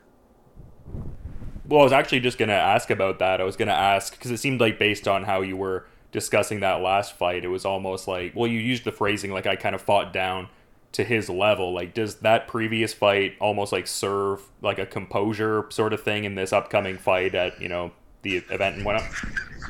Well, 1.68 1.81
I 1.81 1.83
was 1.83 1.94
actually 1.94 2.19
just 2.19 2.38
going 2.38 2.50
to 2.50 2.56
ask 2.56 2.91
about 2.91 3.18
that. 3.19 3.41
I 3.41 3.44
was 3.44 3.56
going 3.56 3.69
to 3.69 3.74
ask 3.74 4.13
because 4.13 4.30
it 4.30 4.38
seemed 4.38 4.62
like 4.62 4.77
based 4.77 5.07
on 5.07 5.24
how 5.24 5.41
you 5.41 5.57
were 5.57 5.88
discussing 6.12 6.59
that 6.59 6.81
last 6.81 7.13
fight, 7.13 7.44
it 7.44 7.48
was 7.48 7.65
almost 7.65 8.07
like, 8.07 8.33
well, 8.36 8.48
you 8.48 8.59
used 8.59 8.83
the 8.83 8.91
phrasing 8.91 9.31
like 9.31 9.48
I 9.48 9.56
kind 9.56 9.74
of 9.74 9.81
fought 9.81 10.13
down 10.13 10.48
to 10.95 11.03
his 11.03 11.30
level 11.30 11.74
like 11.74 11.94
does 11.94 12.15
that 12.24 12.47
previous 12.47 12.94
fight 12.94 13.36
almost 13.42 13.74
like 13.74 13.86
serve 13.86 14.42
like 14.62 14.80
a 14.80 14.86
composure 14.86 15.65
sort 15.69 15.91
of 15.91 16.01
thing 16.01 16.24
in 16.24 16.36
this 16.36 16.53
upcoming 16.53 16.98
fight 16.98 17.36
at 17.36 17.60
you 17.62 17.67
know 17.67 17.91
the 18.22 18.38
event 18.50 18.77
and 18.77 18.86
whatnot 18.86 19.03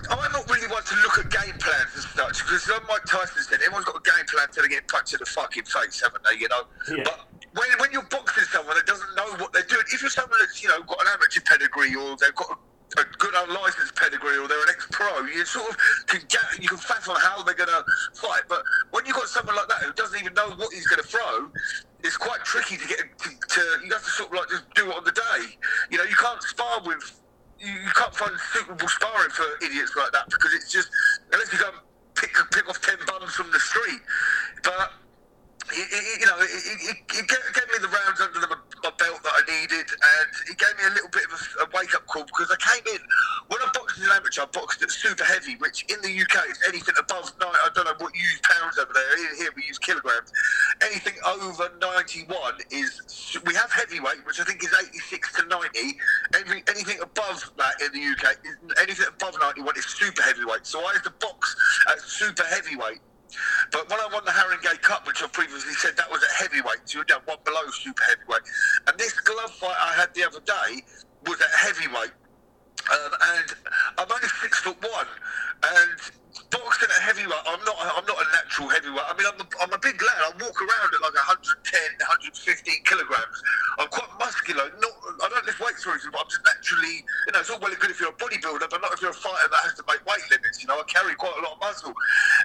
I'm 0.07 0.31
not 0.31 0.47
really 0.47 0.67
one 0.67 0.83
to 0.83 0.95
look 1.01 1.17
at 1.17 1.31
game 1.31 1.57
plans 1.57 1.89
and 1.95 2.03
such 2.13 2.45
because 2.45 2.69
like 2.69 2.87
Mike 2.87 3.05
Tyson 3.05 3.41
said 3.41 3.59
everyone's 3.61 3.85
got 3.85 3.95
a 3.95 4.05
game 4.05 4.25
plan 4.29 4.45
until 4.45 4.63
they 4.63 4.69
get 4.69 4.87
punched 4.87 5.13
in 5.13 5.19
the 5.19 5.25
fucking 5.25 5.63
face 5.63 5.99
haven't 5.99 6.23
they 6.29 6.37
you 6.37 6.47
know 6.47 6.63
yeah. 6.95 7.03
but 7.03 7.27
when, 7.53 7.67
when 7.79 7.91
you're 7.91 8.03
boxing 8.03 8.43
someone 8.43 8.75
that 8.75 8.85
doesn't 8.85 9.15
know 9.15 9.25
what 9.41 9.51
they're 9.51 9.63
doing 9.63 9.83
if 9.91 10.01
you're 10.01 10.11
someone 10.11 10.37
that's 10.39 10.61
you 10.61 10.69
know 10.69 10.83
got 10.83 11.01
an 11.01 11.07
amateur 11.11 11.41
pedigree 11.41 11.95
or 11.95 12.15
they've 12.21 12.35
got 12.35 12.51
a 12.51 12.57
a 12.97 13.05
good 13.17 13.33
unlicensed 13.35 13.95
pedigree 13.95 14.37
or 14.37 14.47
they're 14.47 14.61
an 14.63 14.69
ex-pro, 14.69 15.25
you 15.25 15.45
sort 15.45 15.69
of 15.69 15.77
can 16.07 16.21
get, 16.27 16.41
you 16.59 16.67
can 16.67 16.77
fathom 16.77 17.15
how 17.17 17.43
they're 17.43 17.55
going 17.55 17.69
to 17.69 17.83
fight. 18.13 18.43
But 18.47 18.63
when 18.91 19.05
you've 19.05 19.15
got 19.15 19.27
someone 19.27 19.55
like 19.55 19.67
that 19.69 19.83
who 19.83 19.93
doesn't 19.93 20.19
even 20.19 20.33
know 20.33 20.49
what 20.55 20.73
he's 20.73 20.87
going 20.87 21.01
to 21.01 21.07
throw, 21.07 21.51
it's 22.03 22.17
quite 22.17 22.43
tricky 22.43 22.77
to 22.77 22.87
get 22.87 22.99
to, 22.99 23.29
to. 23.29 23.61
You 23.83 23.91
have 23.91 24.03
to 24.03 24.11
sort 24.11 24.29
of 24.29 24.37
like 24.37 24.49
just 24.49 24.73
do 24.75 24.89
it 24.89 24.95
on 24.95 25.03
the 25.03 25.11
day. 25.11 25.57
You 25.89 25.97
know, 25.97 26.03
you 26.03 26.15
can't 26.15 26.41
spar 26.43 26.81
with. 26.85 27.21
You, 27.59 27.71
you 27.71 27.93
can't 27.95 28.13
find 28.13 28.33
suitable 28.53 28.87
sparring 28.87 29.31
for 29.31 29.45
idiots 29.63 29.95
like 29.95 30.11
that 30.11 30.29
because 30.29 30.53
it's 30.53 30.71
just 30.71 30.89
unless 31.31 31.51
you 31.53 31.59
go 31.59 31.69
and 31.69 31.77
pick 32.13 32.31
pick 32.51 32.69
off 32.69 32.81
ten 32.81 32.97
bums 33.07 33.33
from 33.33 33.51
the 33.51 33.59
street. 33.59 34.01
But 34.61 34.91
it, 35.73 35.87
it, 35.89 36.19
you 36.21 36.27
know, 36.27 36.37
it, 36.37 36.49
it, 36.53 36.97
it, 37.09 37.25
gave 37.25 37.67
me 37.73 37.81
the 37.81 37.89
rounds 37.89 38.21
under 38.21 38.37
the, 38.37 38.47
my 38.85 38.91
belt 39.01 39.17
that 39.25 39.33
I 39.33 39.41
needed, 39.49 39.89
and 39.89 40.29
it 40.45 40.57
gave 40.61 40.77
me 40.77 40.85
a 40.85 40.93
little 40.93 41.09
bit 41.09 41.25
of 41.25 41.33
a, 41.33 41.65
a 41.65 41.67
wake 41.73 41.95
up 41.95 42.05
call 42.05 42.21
because 42.25 42.53
I 42.53 42.59
came 42.61 42.85
in 42.85 43.01
when 43.49 43.57
I 43.65 43.69
boxed 43.73 43.97
as 43.97 44.05
an 44.05 44.13
amateur. 44.13 44.43
I 44.43 44.49
boxed 44.53 44.83
at 44.83 44.91
super 44.91 45.23
heavy, 45.23 45.57
which 45.57 45.81
in 45.89 45.97
the 46.05 46.13
UK 46.13 46.53
is 46.53 46.61
anything 46.69 46.93
above 46.99 47.33
nine. 47.41 47.57
I 47.65 47.69
don't 47.73 47.85
know 47.85 47.97
what 47.97 48.13
you 48.13 48.21
use 48.21 48.41
pounds 48.45 48.77
over 48.77 48.93
there. 48.93 49.37
Here 49.37 49.49
we 49.55 49.65
use 49.65 49.79
kilograms. 49.79 50.29
Anything 50.85 51.17
over 51.25 51.71
ninety-one 51.81 52.61
is 52.69 53.01
we 53.45 53.55
have 53.55 53.71
heavyweight, 53.71 54.21
which 54.25 54.39
I 54.39 54.43
think 54.43 54.61
is 54.63 54.73
eighty-six 54.85 55.33
to 55.41 55.49
ninety. 55.49 55.97
Every, 56.37 56.61
anything 56.69 57.01
above 57.01 57.41
that 57.57 57.81
in 57.81 57.89
the 57.89 58.05
UK, 58.13 58.37
is, 58.45 58.55
anything 58.77 59.09
above 59.09 59.33
ninety-one 59.41 59.73
is 59.77 59.85
super 59.85 60.21
heavyweight. 60.21 60.69
So 60.69 60.85
I 60.85 60.93
had 60.93 61.03
to 61.09 61.13
box 61.17 61.55
at 61.89 61.99
super 62.01 62.43
heavyweight. 62.43 63.01
But 63.75 63.89
when 63.89 63.99
I 63.99 64.07
won 64.07 64.23
the 64.23 64.31
Haringey 64.31 64.81
Cup, 64.81 65.05
which 65.05 65.21
I 65.21 65.27
previously 65.27 65.73
said 65.73 65.97
that 65.97 66.09
was 66.09 66.23
at 66.23 66.31
heavyweight, 66.31 66.87
so 66.87 66.99
you're 66.99 67.03
down 67.03 67.19
one 67.25 67.39
below 67.43 67.67
super 67.71 68.03
heavyweight. 68.07 68.47
And 68.87 68.97
this 68.97 69.11
glove 69.19 69.51
fight 69.51 69.75
I 69.75 69.91
had 69.99 70.13
the 70.15 70.23
other 70.23 70.39
day 70.39 70.79
was 71.27 71.41
at 71.41 71.51
heavyweight. 71.51 72.15
Um, 72.87 73.11
and 73.35 73.47
I'm 73.99 74.07
only 74.07 74.31
six 74.39 74.59
foot 74.59 74.79
one, 74.79 75.11
and 75.75 75.99
boxing 76.51 76.87
at 76.87 77.03
heavyweight, 77.03 77.43
I'm 77.51 77.59
not. 77.67 77.75
I'm 77.83 78.05
not 78.05 78.15
a 78.15 78.27
natural 78.31 78.69
heavyweight. 78.69 79.07
I 79.11 79.13
mean, 79.17 79.27
I'm 79.27 79.41
a, 79.43 79.47
I'm 79.59 79.73
a 79.73 79.79
big 79.79 79.99
lad. 79.99 80.23
I 80.23 80.31
walk 80.39 80.55
around 80.55 80.95
at 80.95 81.01
like 81.03 81.19
110 81.19 81.34
115 81.73 82.83
kilograms. 82.83 83.37
I'm 83.79 83.87
quite 83.89 84.09
muscular. 84.19 84.71
Not, 84.79 84.93
I 85.23 85.29
don't 85.29 85.45
lift 85.45 85.59
weights 85.59 85.83
for 85.83 85.93
reason, 85.93 86.11
but 86.11 86.21
I'm 86.21 86.29
just 86.29 86.45
naturally, 86.45 87.01
you 87.01 87.31
know, 87.33 87.39
it's 87.39 87.49
all 87.49 87.59
well 87.59 87.71
and 87.71 87.79
good 87.79 87.91
if 87.91 87.99
you're 87.99 88.09
a 88.09 88.19
bodybuilder, 88.19 88.69
but 88.69 88.81
not 88.81 88.93
if 88.93 89.01
you're 89.01 89.11
a 89.11 89.13
fighter 89.13 89.49
that 89.49 89.61
has 89.63 89.73
to 89.75 89.83
make 89.87 90.03
weight 90.05 90.23
limits. 90.29 90.61
You 90.61 90.67
know, 90.67 90.79
I 90.79 90.83
carry 90.85 91.15
quite 91.15 91.33
a 91.37 91.41
lot 91.41 91.53
of 91.53 91.59
muscle, 91.59 91.93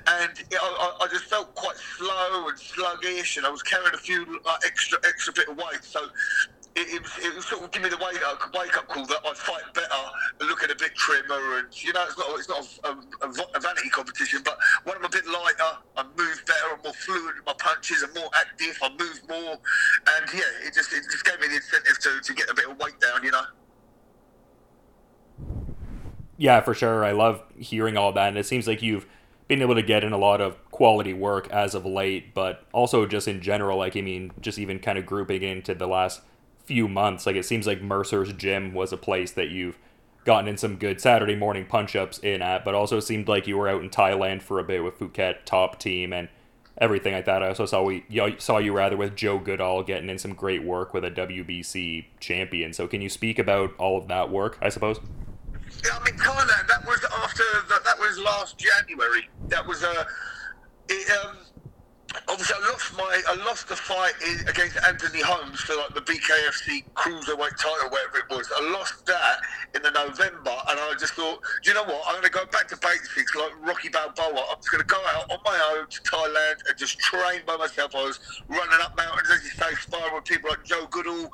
and 0.06 0.32
I, 0.52 0.96
I, 1.00 1.06
just 1.10 1.24
felt 1.24 1.54
quite 1.54 1.76
slow 1.76 2.48
and 2.48 2.58
sluggish, 2.58 3.36
and 3.36 3.46
I 3.46 3.50
was 3.50 3.62
carrying 3.62 3.94
a 3.94 3.98
few 3.98 4.40
extra 4.64 4.98
extra 5.06 5.32
bit 5.32 5.48
of 5.48 5.56
weight. 5.56 5.82
So 5.82 6.00
it, 6.76 6.94
it, 6.94 7.02
was, 7.02 7.12
it 7.18 7.34
was 7.34 7.46
sort 7.46 7.62
of 7.62 7.70
give 7.72 7.82
me 7.82 7.88
the 7.88 7.98
wake 7.98 8.22
up, 8.26 8.38
wake 8.54 8.76
up 8.76 8.86
call 8.86 9.04
that 9.06 9.18
I 9.26 9.34
fight 9.34 9.66
better, 9.74 10.02
looking 10.40 10.70
a 10.70 10.74
bit 10.74 10.94
trimmer, 10.94 11.58
and 11.58 11.66
you 11.82 11.92
know, 11.92 12.06
it's 12.06 12.18
not 12.18 12.38
it's 12.38 12.48
not 12.48 12.62
a, 12.84 13.26
a, 13.26 13.28
a, 13.56 13.60
vanity 13.60 13.90
competition, 13.90 14.40
but 14.44 14.58
when 14.84 14.96
I'm 14.96 15.04
a 15.04 15.08
bit 15.08 15.26
lighter, 15.26 15.82
I 15.96 16.04
move 16.16 16.42
better, 16.46 16.76
I'm 16.76 16.82
more 16.82 16.92
fluid 16.94 17.34
in 17.90 18.14
my 18.14 18.20
more 18.20 18.30
active, 18.34 18.78
I 18.82 18.88
move 18.90 19.20
more, 19.28 19.52
and 19.52 20.34
yeah, 20.34 20.66
it 20.66 20.74
just 20.74 20.92
it 20.92 21.04
just 21.10 21.24
gave 21.24 21.40
me 21.40 21.48
the 21.48 21.56
incentive 21.56 21.98
to, 22.00 22.20
to 22.20 22.34
get 22.34 22.50
a 22.50 22.54
bit 22.54 22.68
of 22.68 22.78
weight 22.78 22.98
down, 23.00 23.22
you 23.22 23.30
know. 23.30 23.42
Yeah, 26.36 26.60
for 26.60 26.72
sure. 26.72 27.04
I 27.04 27.12
love 27.12 27.42
hearing 27.56 27.96
all 27.96 28.12
that, 28.12 28.28
and 28.28 28.38
it 28.38 28.46
seems 28.46 28.66
like 28.66 28.82
you've 28.82 29.06
been 29.48 29.62
able 29.62 29.74
to 29.74 29.82
get 29.82 30.04
in 30.04 30.12
a 30.12 30.18
lot 30.18 30.40
of 30.40 30.70
quality 30.70 31.12
work 31.12 31.50
as 31.50 31.74
of 31.74 31.84
late, 31.84 32.34
but 32.34 32.64
also 32.72 33.04
just 33.04 33.28
in 33.28 33.42
general, 33.42 33.78
like 33.78 33.96
I 33.96 34.00
mean, 34.00 34.32
just 34.40 34.58
even 34.58 34.78
kind 34.78 34.96
of 34.96 35.04
grouping 35.04 35.42
into 35.42 35.74
the 35.74 35.86
last 35.88 36.22
few 36.64 36.86
months. 36.88 37.26
Like 37.26 37.36
it 37.36 37.44
seems 37.44 37.66
like 37.66 37.82
Mercer's 37.82 38.32
Gym 38.32 38.72
was 38.72 38.92
a 38.92 38.96
place 38.96 39.32
that 39.32 39.48
you've 39.48 39.76
gotten 40.24 40.48
in 40.48 40.56
some 40.56 40.76
good 40.76 41.00
Saturday 41.00 41.34
morning 41.34 41.66
punch 41.66 41.96
ups 41.96 42.18
in 42.18 42.42
at, 42.42 42.64
but 42.64 42.74
also 42.74 43.00
seemed 43.00 43.26
like 43.26 43.46
you 43.46 43.58
were 43.58 43.68
out 43.68 43.82
in 43.82 43.90
Thailand 43.90 44.42
for 44.42 44.58
a 44.58 44.64
bit 44.64 44.84
with 44.84 44.98
Phuket 44.98 45.44
top 45.44 45.78
team 45.78 46.12
and 46.12 46.28
everything 46.78 47.12
like 47.12 47.26
that. 47.26 47.42
I 47.42 47.48
also 47.48 47.66
saw 47.66 47.82
we 47.82 48.04
saw 48.38 48.58
you 48.58 48.72
rather 48.72 48.96
with 48.96 49.16
Joe 49.16 49.38
Goodall 49.38 49.82
getting 49.82 50.08
in 50.08 50.18
some 50.18 50.34
great 50.34 50.62
work 50.62 50.94
with 50.94 51.04
a 51.04 51.10
WBC 51.10 52.06
champion. 52.20 52.72
So 52.72 52.86
can 52.86 53.00
you 53.00 53.08
speak 53.08 53.38
about 53.38 53.74
all 53.78 53.98
of 53.98 54.08
that 54.08 54.30
work? 54.30 54.58
I 54.60 54.68
suppose. 54.68 55.00
Yeah, 55.84 55.98
I 55.98 56.04
mean 56.04 56.18
Thailand. 56.18 56.68
That 56.68 56.86
was 56.86 57.04
after 57.22 57.44
that. 57.68 57.84
That 57.84 57.98
was 57.98 58.18
last 58.18 58.58
January. 58.58 59.28
That 59.48 59.66
was 59.66 59.82
a. 59.82 59.90
Uh, 59.90 60.04
um, 61.24 61.36
obviously 62.28 62.56
I 62.58 62.70
lost 62.70 62.96
my 62.96 63.22
I 63.28 63.34
lost 63.44 63.68
the 63.68 63.76
fight 63.76 64.14
against 64.48 64.76
Anthony 64.86 65.20
Holmes 65.22 65.60
for 65.60 65.76
like 65.76 65.94
the 65.94 66.00
BKFC 66.00 66.84
cruiserweight 66.94 67.56
title, 67.56 67.90
whatever 67.90 68.18
it 68.18 68.30
was. 68.30 68.50
I 68.56 68.70
lost 68.72 69.06
that 69.06 69.40
in 69.74 69.82
the 69.82 69.90
November, 69.90 70.54
and 70.68 70.78
I 70.78 70.94
just 70.98 71.14
thought, 71.14 71.40
do 71.62 71.70
you 71.70 71.74
know 71.74 71.84
what? 71.84 72.02
I'm 72.06 72.14
going 72.14 72.24
to 72.24 72.30
go 72.30 72.44
back 72.46 72.68
to 72.68 72.76
basics 72.76 73.34
like 73.34 73.52
Rocky 73.62 73.88
Balboa. 73.88 74.46
I'm 74.50 74.56
just 74.58 74.70
going 74.70 74.82
to 74.82 74.86
go 74.86 75.00
out 75.14 75.30
on 75.30 75.38
my 75.44 75.76
own 75.76 75.86
to 75.88 76.00
Thailand 76.02 76.56
and 76.68 76.78
just 76.78 76.98
train 76.98 77.42
by 77.46 77.56
myself. 77.56 77.94
I 77.94 78.02
was 78.02 78.18
running 78.48 78.80
up 78.82 78.96
mountains, 78.96 79.30
as 79.30 79.44
you 79.44 79.50
say, 79.50 79.74
sparring 79.80 80.14
with 80.14 80.24
people 80.24 80.50
like 80.50 80.64
Joe 80.64 80.86
Goodall, 80.90 81.30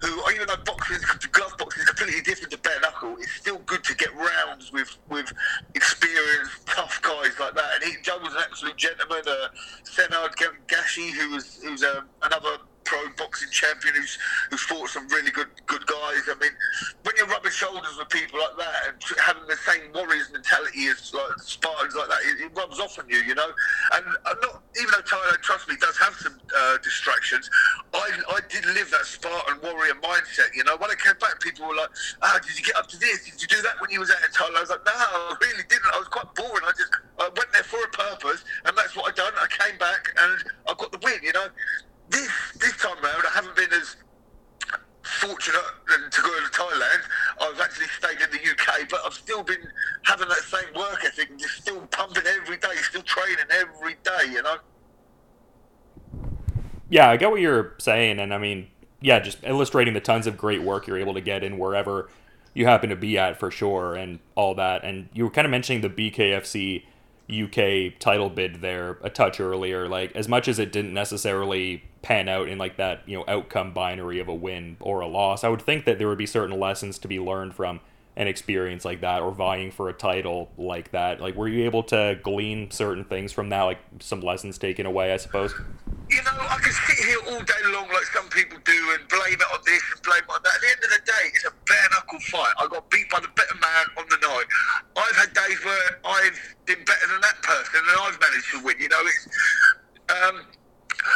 who 0.00 0.30
even 0.32 0.46
though 0.48 0.62
boxing, 0.64 0.98
glove 1.32 1.56
boxing 1.58 1.82
is 1.82 1.88
completely 1.88 2.22
different 2.22 2.50
to 2.52 2.58
bare 2.58 2.80
knuckle, 2.80 3.16
it's 3.18 3.32
still 3.32 3.58
good 3.66 3.84
to 3.84 3.94
get 3.94 4.14
rounds 4.16 4.72
with 4.72 4.96
with 5.08 5.32
experienced, 5.74 6.66
tough 6.66 7.00
guys 7.02 7.38
like 7.38 7.54
that. 7.54 7.70
And 7.76 7.84
he, 7.84 8.02
Joe 8.02 8.18
was 8.22 8.34
an 8.34 8.42
absolute 8.48 8.76
gentleman. 8.76 9.22
Uh, 9.26 9.48
Senad 10.10 10.34
Gashi, 10.66 11.10
who 11.10 11.30
was 11.30 11.60
who's 11.62 11.82
um, 11.84 12.08
another 12.22 12.56
pro 12.84 12.98
boxing 13.16 13.50
champion 13.50 13.94
who's 13.94 14.18
who's 14.50 14.62
fought 14.62 14.88
some 14.88 15.06
really 15.08 15.30
good 15.30 15.48
good 15.66 15.86
guys. 15.86 16.26
I 16.28 16.34
mean, 16.40 16.50
when 17.02 17.14
you're 17.16 17.26
rubbing 17.26 17.52
shoulders 17.52 17.96
with 17.98 18.08
people 18.08 18.40
like 18.40 18.56
that 18.58 18.74
and 18.88 18.96
having 19.18 19.46
the 19.46 19.56
same 19.56 19.92
warriors 19.94 20.30
mentality 20.32 20.86
as 20.88 21.12
like 21.14 21.38
Spartans 21.38 21.94
like 21.94 22.08
that, 22.08 22.20
it, 22.26 22.46
it 22.46 22.52
rubs 22.56 22.80
off 22.80 22.98
on 22.98 23.08
you, 23.08 23.18
you 23.18 23.34
know. 23.34 23.50
And 23.94 24.04
I'm 24.26 24.40
not 24.40 24.62
even 24.78 24.90
though 24.94 25.02
Thailand, 25.06 25.40
trust 25.42 25.68
me, 25.68 25.76
does 25.80 25.96
have 25.98 26.14
some 26.14 26.38
uh, 26.56 26.78
distractions. 26.82 27.50
I 27.94 28.10
I 28.28 28.40
did 28.48 28.64
live 28.66 28.90
that 28.90 29.06
Spartan 29.06 29.60
warrior 29.62 29.94
mindset, 30.02 30.54
you 30.54 30.64
know. 30.64 30.76
When 30.76 30.90
I 30.90 30.94
came 30.94 31.18
back, 31.20 31.40
people 31.40 31.68
were 31.68 31.76
like, 31.76 31.90
"Ah, 32.22 32.38
did 32.42 32.58
you 32.58 32.64
get 32.64 32.76
up 32.76 32.88
to 32.88 32.98
this? 32.98 33.24
Did 33.24 33.42
you 33.42 33.48
do 33.48 33.62
that 33.62 33.80
when 33.80 33.90
you 33.90 34.00
was 34.00 34.10
out 34.10 34.22
in 34.24 34.30
Thailand?" 34.30 34.56
I 34.56 34.60
was 34.60 34.70
like, 34.70 34.84
"No, 34.86 34.92
I 34.94 35.36
really 35.40 35.64
didn't. 35.68 35.90
I 35.94 35.98
was 35.98 36.08
quite 36.08 36.32
boring. 36.34 36.64
I 36.64 36.72
just 36.76 36.90
I 37.18 37.28
went 37.36 37.52
there 37.52 37.64
for 37.64 37.82
a 37.82 37.88
purpose, 37.88 38.44
and 38.64 38.76
that's 38.76 38.96
what 38.96 39.10
I 39.10 39.14
done. 39.14 39.32
I 39.36 39.46
came 39.46 39.78
back 39.78 40.08
and 40.18 40.44
I 40.68 40.74
got 40.74 40.92
the 40.92 40.98
win, 41.02 41.20
you 41.22 41.32
know." 41.32 41.46
This 42.10 42.30
this 42.58 42.76
time 42.76 43.02
round, 43.02 43.22
I 43.26 43.34
haven't 43.34 43.56
been 43.56 43.72
as 43.72 43.96
fortunate 45.02 45.62
to 46.10 46.22
go 46.22 46.28
to 46.28 46.50
Thailand. 46.50 47.02
I've 47.40 47.60
actually 47.60 47.86
stayed 47.86 48.20
in 48.20 48.30
the 48.30 48.50
UK, 48.50 48.88
but 48.90 49.00
I've 49.04 49.14
still 49.14 49.42
been 49.42 49.66
having 50.04 50.28
that 50.28 50.38
same 50.38 50.74
work 50.74 51.04
ethic 51.04 51.30
and 51.30 51.38
just 51.38 51.54
still 51.54 51.80
pumping 51.86 52.24
every 52.26 52.56
day, 52.58 52.74
still 52.82 53.02
training 53.02 53.44
every 53.50 53.96
day. 54.04 54.32
You 54.32 54.42
know. 54.42 54.56
Yeah, 56.88 57.08
I 57.08 57.16
get 57.16 57.30
what 57.30 57.40
you're 57.40 57.74
saying, 57.78 58.18
and 58.18 58.34
I 58.34 58.38
mean, 58.38 58.68
yeah, 59.00 59.20
just 59.20 59.38
illustrating 59.44 59.94
the 59.94 60.00
tons 60.00 60.26
of 60.26 60.36
great 60.36 60.62
work 60.62 60.86
you're 60.86 60.98
able 60.98 61.14
to 61.14 61.20
get 61.20 61.44
in 61.44 61.58
wherever 61.58 62.10
you 62.52 62.66
happen 62.66 62.90
to 62.90 62.96
be 62.96 63.16
at 63.16 63.38
for 63.38 63.50
sure, 63.50 63.94
and 63.94 64.18
all 64.34 64.54
that. 64.56 64.84
And 64.84 65.08
you 65.12 65.24
were 65.24 65.30
kind 65.30 65.44
of 65.44 65.50
mentioning 65.50 65.82
the 65.82 65.90
BKFC 65.90 66.84
UK 67.30 67.98
title 67.98 68.30
bid 68.30 68.60
there 68.60 68.98
a 69.02 69.10
touch 69.10 69.40
earlier. 69.40 69.88
Like 69.88 70.14
as 70.16 70.28
much 70.28 70.48
as 70.48 70.58
it 70.58 70.72
didn't 70.72 70.94
necessarily 70.94 71.84
pan 72.02 72.28
out 72.28 72.48
in 72.48 72.58
like 72.58 72.76
that, 72.76 73.02
you 73.06 73.16
know, 73.16 73.24
outcome 73.28 73.72
binary 73.72 74.18
of 74.20 74.28
a 74.28 74.34
win 74.34 74.76
or 74.80 75.00
a 75.00 75.06
loss, 75.06 75.44
I 75.44 75.48
would 75.48 75.62
think 75.62 75.84
that 75.84 75.98
there 75.98 76.08
would 76.08 76.18
be 76.18 76.26
certain 76.26 76.58
lessons 76.58 76.98
to 76.98 77.08
be 77.08 77.20
learned 77.20 77.54
from 77.54 77.80
an 78.16 78.26
experience 78.26 78.84
like 78.84 79.00
that 79.00 79.22
or 79.22 79.30
vying 79.30 79.70
for 79.70 79.88
a 79.88 79.92
title 79.92 80.50
like 80.58 80.90
that. 80.90 81.20
Like 81.20 81.36
were 81.36 81.48
you 81.48 81.64
able 81.64 81.82
to 81.84 82.18
glean 82.22 82.70
certain 82.70 83.04
things 83.04 83.32
from 83.32 83.48
that, 83.50 83.62
like 83.62 83.78
some 84.00 84.20
lessons 84.20 84.58
taken 84.58 84.86
away, 84.86 85.12
I 85.12 85.16
suppose? 85.16 85.54
You 86.10 86.20
know, 86.24 86.36
I 86.36 86.58
can 86.60 86.72
sit 86.72 87.06
here 87.06 87.18
all 87.30 87.40
day 87.40 87.62
long 87.72 87.88
like 87.88 88.04
some 88.12 88.28
people 88.28 88.58
do 88.64 88.96
and 88.98 89.08
blame 89.08 89.38
it 89.38 89.46
on 89.54 89.60
this 89.64 89.82
and 89.94 90.02
blame 90.02 90.20
it 90.20 90.32
on 90.34 90.42
that. 90.42 90.52
At 90.52 90.60
the 90.60 90.68
end 90.68 90.82
of 90.84 90.90
the 90.90 91.02
day, 91.06 91.24
it's 91.32 91.46
a 91.46 91.54
bare 91.64 91.88
knuckle 91.94 92.20
fight. 92.20 92.52
I 92.58 92.66
got 92.66 92.90
beat 92.90 93.08
by 93.08 93.20
the 93.20 93.30
better 93.32 93.54
man 93.56 93.86
on 93.96 94.04
the 94.10 94.18
night. 94.18 94.48
I've 95.00 95.16
had 95.16 95.32
days 95.32 95.64
where 95.64 96.00
I've 96.04 96.36
been 96.66 96.84
better 96.84 97.06
than 97.08 97.20
that 97.22 97.40
person 97.40 97.78
and 97.78 97.96
I've 98.04 98.20
managed 98.20 98.29
to 98.52 98.64
win. 98.64 98.76
You 98.78 98.88
know, 98.88 99.00
it's 99.04 99.28
um, 100.10 100.46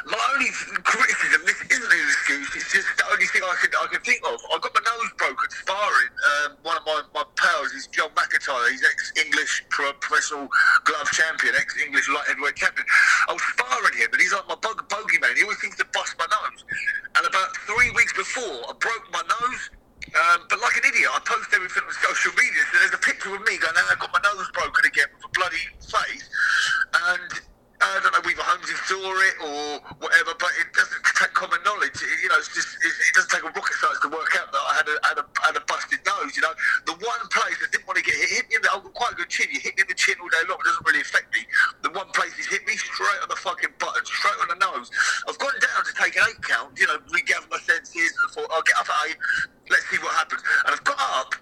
my 0.06 0.20
only 0.32 0.48
criticism, 0.80 1.44
this 1.44 1.60
isn't 1.68 1.92
an 1.92 2.04
excuse, 2.08 2.48
it's 2.56 2.72
just 2.72 2.88
the 2.96 3.04
only 3.12 3.26
thing 3.28 3.42
I 3.44 3.52
can 3.60 3.70
I 3.76 3.86
can 3.92 4.00
think 4.00 4.24
of. 4.24 4.40
I 4.48 4.56
got 4.56 4.72
my 4.72 4.80
nose 4.80 5.12
broken 5.20 5.50
sparring. 5.50 6.12
Um, 6.24 6.48
one 6.64 6.76
of 6.80 6.84
my, 6.88 7.02
my 7.12 7.24
pals 7.36 7.72
is 7.76 7.86
John 7.88 8.08
McIntyre. 8.16 8.70
He's 8.70 8.84
ex-English 8.84 9.66
pro- 9.68 9.92
professional 10.00 10.48
glove 10.84 11.08
champion, 11.12 11.52
ex-English 11.56 12.08
light 12.08 12.24
heavyweight 12.28 12.56
champion. 12.56 12.86
I 13.28 13.32
was 13.36 13.44
sparring 13.52 13.96
him, 14.00 14.08
and 14.08 14.20
he's 14.20 14.32
like 14.32 14.48
my 14.48 14.56
bug- 14.56 14.88
bogeyman. 14.88 15.36
He 15.36 15.42
always 15.44 15.60
seems 15.60 15.76
to 15.76 15.86
bust 15.92 16.16
my 16.16 16.28
nose. 16.32 16.64
And 17.20 17.26
about 17.28 17.52
three 17.68 17.90
weeks 17.92 18.16
before, 18.16 18.64
I 18.64 18.72
broke 18.80 19.04
my 19.12 19.20
nose. 19.20 19.70
Um, 20.14 20.46
but 20.48 20.60
like 20.60 20.76
an 20.80 20.84
idiot, 20.88 21.10
I 21.12 21.20
post 21.26 21.50
everything 21.52 21.82
on 21.84 21.92
social 21.92 22.32
media. 22.38 22.62
So 22.72 22.78
there's 22.78 22.96
a 22.96 23.02
picture 23.04 23.34
of 23.34 23.42
me 23.44 23.58
going, 23.58 23.74
I 23.76 23.96
got 23.98 24.12
my 24.12 24.22
nose 24.22 24.48
broken 24.54 24.84
again 24.86 25.10
with 25.16 25.28
a 25.28 25.32
bloody 25.34 25.64
face. 25.80 26.28
And 26.94 27.40
I 27.84 28.00
don't 28.00 28.16
know 28.16 28.24
whether 28.24 28.40
Holmesy 28.40 28.72
saw 28.88 28.96
it 28.96 29.36
or 29.44 29.60
whatever, 30.00 30.32
but 30.40 30.52
it 30.56 30.72
doesn't 30.72 31.04
take 31.20 31.36
common 31.36 31.60
knowledge. 31.68 31.92
It, 32.00 32.16
you 32.24 32.32
know, 32.32 32.40
it's 32.40 32.48
just 32.54 32.80
it, 32.80 32.88
it, 32.88 33.12
doesn't 33.12 33.28
take 33.28 33.44
a 33.44 33.52
rocket 33.52 33.76
science 33.76 34.00
to 34.00 34.08
work 34.08 34.32
out 34.40 34.48
that 34.48 34.64
I 34.64 34.72
had 34.78 34.88
a, 34.88 34.96
had 35.04 35.18
a, 35.20 35.24
had 35.44 35.56
a 35.60 35.64
busted 35.68 36.00
nose. 36.06 36.32
You 36.32 36.48
know, 36.48 36.54
the 36.88 36.93
one 37.04 37.28
place 37.28 37.44
get 38.04 38.14
hit, 38.14 38.30
hit 38.30 38.44
me. 38.48 38.56
In 38.56 38.62
the, 38.62 38.68
I've 38.70 38.84
got 38.84 38.94
quite 38.94 39.12
a 39.12 39.16
good 39.16 39.28
chin. 39.28 39.48
You 39.50 39.60
hit 39.60 39.76
me 39.76 39.82
in 39.82 39.88
the 39.88 39.96
chin 39.96 40.14
all 40.20 40.28
day 40.28 40.44
long. 40.48 40.60
It 40.60 40.68
doesn't 40.68 40.86
really 40.86 41.00
affect 41.00 41.32
me. 41.34 41.42
The 41.82 41.90
one 41.90 42.08
place 42.12 42.36
he's 42.36 42.46
hit 42.46 42.66
me 42.68 42.76
straight 42.76 43.20
on 43.22 43.28
the 43.28 43.40
fucking 43.40 43.74
button, 43.80 44.04
straight 44.04 44.38
on 44.44 44.48
the 44.52 44.60
nose. 44.60 44.90
I've 45.28 45.38
gone 45.38 45.56
down 45.60 45.80
to 45.84 45.92
take 45.96 46.16
an 46.16 46.22
eight 46.28 46.40
count. 46.44 46.78
You 46.78 46.86
know, 46.86 47.00
regather 47.10 47.48
my 47.50 47.58
senses, 47.58 48.12
and 48.12 48.22
I 48.22 48.28
thought 48.32 48.48
I'll 48.52 48.66
get 48.66 48.76
up 48.78 48.88
at 48.88 49.10
eight. 49.10 49.18
Let's 49.70 49.88
see 49.88 49.98
what 49.98 50.12
happens. 50.14 50.42
And 50.66 50.76
I've 50.76 50.84
got 50.84 51.00
up 51.00 51.34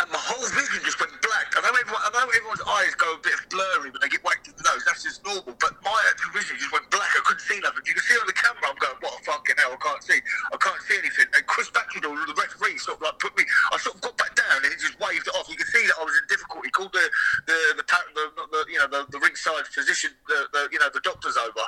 and 0.00 0.08
my 0.10 0.18
whole 0.18 0.44
vision 0.50 0.82
just 0.82 0.98
went 0.98 1.14
black. 1.22 1.54
I 1.54 1.62
know, 1.62 1.74
everyone, 1.74 2.02
I 2.02 2.10
know 2.10 2.26
everyone's 2.26 2.64
eyes 2.66 2.94
go 2.98 3.14
a 3.14 3.20
bit 3.22 3.36
blurry 3.50 3.90
when 3.90 4.00
they 4.02 4.10
get 4.10 4.22
whacked 4.26 4.50
in 4.50 4.54
the 4.58 4.64
nose. 4.66 4.82
That's 4.82 5.02
just 5.06 5.22
normal. 5.22 5.54
But 5.58 5.78
my 5.86 5.94
actual 6.10 6.34
vision 6.34 6.58
just 6.58 6.72
went 6.74 6.90
black. 6.90 7.10
I 7.14 7.22
couldn't 7.22 7.44
see 7.44 7.58
nothing. 7.62 7.86
You 7.86 7.94
can 7.94 8.04
see 8.04 8.18
on 8.18 8.26
the 8.26 8.36
camera, 8.36 8.66
I'm 8.66 8.78
going, 8.78 8.98
what 9.00 9.14
a 9.14 9.20
fucking 9.22 9.56
hell, 9.58 9.74
I 9.74 9.80
can't 9.80 10.02
see. 10.02 10.18
I 10.50 10.56
can't 10.58 10.82
see 10.82 10.98
anything. 10.98 11.28
And 11.34 11.42
Chris 11.46 11.70
Backlund, 11.70 12.02
the 12.02 12.34
referee, 12.34 12.78
sort 12.82 12.98
of 12.98 13.02
like 13.06 13.18
put 13.22 13.36
me, 13.38 13.44
I 13.70 13.78
sort 13.78 13.96
of 13.96 14.02
got 14.02 14.18
back 14.18 14.34
down 14.34 14.64
and 14.64 14.70
he 14.72 14.76
just 14.78 14.98
waved 14.98 15.26
it 15.26 15.34
off. 15.38 15.46
You 15.46 15.56
could 15.56 15.70
see 15.70 15.84
that 15.86 15.96
I 15.98 16.04
was 16.04 16.16
in 16.18 16.26
difficulty. 16.26 16.68
He 16.68 16.72
called 16.74 16.92
the, 16.92 17.06
the, 17.46 17.58
the, 17.78 17.84
the, 17.86 18.24
the 18.50 18.60
you 18.68 18.78
know, 18.82 18.90
the, 18.90 19.06
the 19.14 19.20
ringside 19.22 19.66
physician, 19.70 20.10
the, 20.26 20.50
the, 20.52 20.62
you 20.74 20.80
know, 20.82 20.90
the 20.90 21.02
doctors 21.06 21.38
over. 21.38 21.64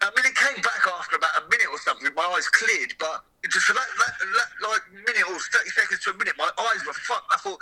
I 0.00 0.08
mean, 0.16 0.24
it 0.24 0.36
came 0.36 0.60
back 0.64 0.82
after 0.96 1.20
about 1.20 1.34
a 1.36 1.44
minute 1.52 1.68
or 1.68 1.78
something. 1.82 2.08
My 2.16 2.24
eyes 2.32 2.48
cleared, 2.48 2.96
but 2.96 3.27
just 3.46 3.70
for 3.70 3.74
that, 3.74 3.86
that, 3.86 4.14
that 4.18 4.50
like 4.66 4.82
minute 5.06 5.22
or 5.30 5.38
30 5.38 5.70
seconds 5.70 6.02
to 6.02 6.10
a 6.10 6.16
minute, 6.18 6.34
my 6.34 6.50
eyes 6.58 6.82
were 6.82 6.96
fucked. 7.06 7.30
I 7.30 7.38
thought, 7.38 7.58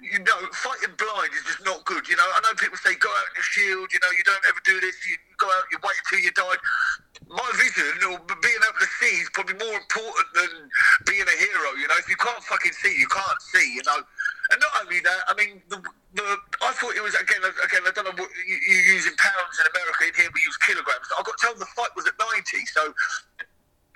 you 0.00 0.16
know, 0.24 0.40
fighting 0.56 0.96
blind 0.96 1.28
is 1.36 1.44
just 1.44 1.60
not 1.60 1.84
good. 1.84 2.08
You 2.08 2.16
know, 2.16 2.24
I 2.24 2.40
know 2.40 2.56
people 2.56 2.80
say 2.80 2.96
go 2.96 3.12
out 3.12 3.28
in 3.28 3.36
the 3.36 3.44
shield. 3.44 3.92
You 3.92 4.00
know, 4.00 4.08
you 4.16 4.24
don't 4.24 4.40
ever 4.48 4.60
do 4.64 4.80
this. 4.80 4.96
You 5.04 5.20
go 5.36 5.44
out, 5.52 5.68
you 5.68 5.76
wait 5.84 6.00
until 6.08 6.24
you 6.24 6.32
die. 6.32 6.56
My 7.28 7.46
vision 7.60 8.00
or 8.08 8.16
being 8.40 8.62
able 8.64 8.80
to 8.80 8.90
see 8.96 9.20
is 9.20 9.28
probably 9.36 9.60
more 9.60 9.76
important 9.76 10.28
than 10.34 10.50
being 11.04 11.28
a 11.28 11.36
hero. 11.36 11.76
You 11.76 11.86
know, 11.92 12.00
if 12.00 12.08
you 12.08 12.16
can't 12.16 12.42
fucking 12.48 12.72
see, 12.72 12.96
you 12.96 13.06
can't 13.12 13.40
see. 13.52 13.76
You 13.76 13.84
know, 13.84 14.00
and 14.50 14.58
not 14.58 14.72
only 14.82 15.04
that, 15.04 15.20
I 15.28 15.36
mean, 15.36 15.60
the, 15.68 15.78
the 16.16 16.26
I 16.64 16.72
thought 16.80 16.96
it 16.96 17.04
was 17.04 17.14
again, 17.14 17.44
again. 17.44 17.84
I 17.86 17.92
don't 17.92 18.08
know 18.08 18.16
what 18.16 18.30
you, 18.48 18.56
you 18.56 18.98
use 18.98 19.04
pounds 19.20 19.54
in 19.60 19.68
America. 19.68 20.10
In 20.10 20.16
here, 20.16 20.32
we 20.32 20.40
use 20.42 20.56
kilograms. 20.64 21.06
I 21.12 21.22
got 21.22 21.36
told 21.38 21.60
the 21.60 21.70
fight 21.76 21.92
was 21.94 22.08
at 22.08 22.16
ninety, 22.18 22.64
so 22.66 22.90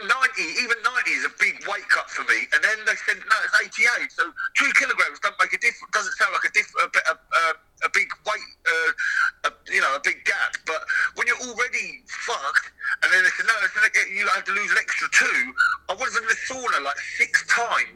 90, 0.03 0.11
even 0.59 0.77
90 0.83 1.11
is 1.15 1.25
a 1.25 1.33
big 1.39 1.55
weight 1.71 1.87
cut 1.87 2.11
for 2.11 2.27
me. 2.27 2.51
And 2.51 2.59
then 2.65 2.83
they 2.83 2.99
said, 3.07 3.23
no, 3.23 3.37
it's 3.47 3.79
88. 3.79 4.11
So 4.11 4.27
two 4.59 4.71
kilograms 4.75 5.23
don't 5.23 5.39
make 5.39 5.55
a 5.55 5.61
difference. 5.63 5.95
Doesn't 5.95 6.19
sound 6.19 6.35
like 6.35 6.51
a, 6.51 6.53
diff- 6.53 6.79
a, 6.83 6.87
a, 6.91 7.15
a, 7.15 7.45
a 7.87 7.91
big 7.95 8.11
weight, 8.27 8.51
uh, 8.67 9.49
a, 9.49 9.51
you 9.71 9.79
know, 9.79 9.95
a 9.95 10.03
big 10.03 10.27
gap. 10.27 10.59
But 10.67 10.83
when 11.15 11.31
you're 11.31 11.39
already 11.47 12.03
fucked, 12.11 12.75
and 13.07 13.13
then 13.15 13.23
they 13.23 13.31
said, 13.39 13.47
no, 13.47 13.55
it's 13.63 13.75
you 14.11 14.27
have 14.35 14.43
to 14.45 14.55
lose 14.55 14.71
an 14.75 14.79
extra 14.83 15.07
two. 15.15 15.41
I 15.89 15.95
was 15.95 16.11
in 16.19 16.27
the 16.27 16.39
sauna 16.51 16.83
like 16.83 16.99
six 17.15 17.47
times 17.47 17.94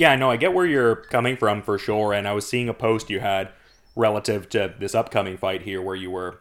Yeah, 0.00 0.16
no, 0.16 0.30
I 0.30 0.38
get 0.38 0.54
where 0.54 0.64
you're 0.64 0.96
coming 0.96 1.36
from 1.36 1.60
for 1.60 1.76
sure. 1.76 2.14
And 2.14 2.26
I 2.26 2.32
was 2.32 2.48
seeing 2.48 2.70
a 2.70 2.72
post 2.72 3.10
you 3.10 3.20
had 3.20 3.50
relative 3.94 4.48
to 4.48 4.72
this 4.78 4.94
upcoming 4.94 5.36
fight 5.36 5.60
here 5.60 5.82
where 5.82 5.94
you 5.94 6.10
were, 6.10 6.40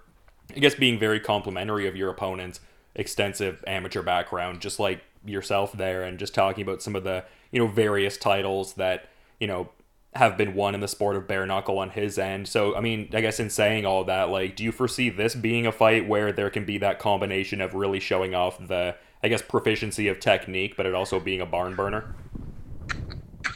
I 0.55 0.59
guess, 0.59 0.75
being 0.75 0.97
very 0.97 1.19
complimentary 1.19 1.85
of 1.85 1.93
your 1.93 2.09
opponent's 2.09 2.61
extensive 2.95 3.61
amateur 3.67 4.01
background, 4.01 4.61
just 4.61 4.79
like 4.79 5.01
yourself 5.25 5.73
there, 5.73 6.03
and 6.03 6.17
just 6.17 6.33
talking 6.33 6.61
about 6.61 6.81
some 6.81 6.95
of 6.95 7.03
the, 7.03 7.25
you 7.51 7.59
know, 7.59 7.67
various 7.67 8.15
titles 8.15 8.75
that, 8.75 9.09
you 9.41 9.47
know, 9.47 9.71
have 10.15 10.37
been 10.37 10.55
won 10.55 10.73
in 10.73 10.79
the 10.79 10.87
sport 10.87 11.17
of 11.17 11.27
bare 11.27 11.45
knuckle 11.45 11.79
on 11.79 11.89
his 11.89 12.17
end. 12.17 12.47
So, 12.47 12.77
I 12.77 12.79
mean, 12.79 13.09
I 13.11 13.19
guess 13.19 13.41
in 13.41 13.49
saying 13.49 13.85
all 13.85 14.05
that, 14.05 14.29
like, 14.29 14.55
do 14.55 14.63
you 14.63 14.71
foresee 14.71 15.09
this 15.09 15.35
being 15.35 15.67
a 15.67 15.73
fight 15.73 16.07
where 16.07 16.31
there 16.31 16.49
can 16.49 16.63
be 16.63 16.77
that 16.77 16.97
combination 16.97 17.59
of 17.59 17.75
really 17.75 17.99
showing 17.99 18.33
off 18.33 18.57
the, 18.69 18.95
I 19.21 19.27
guess, 19.27 19.41
proficiency 19.41 20.07
of 20.07 20.21
technique, 20.21 20.77
but 20.77 20.85
it 20.85 20.95
also 20.95 21.19
being 21.19 21.41
a 21.41 21.45
barn 21.45 21.75
burner? 21.75 22.15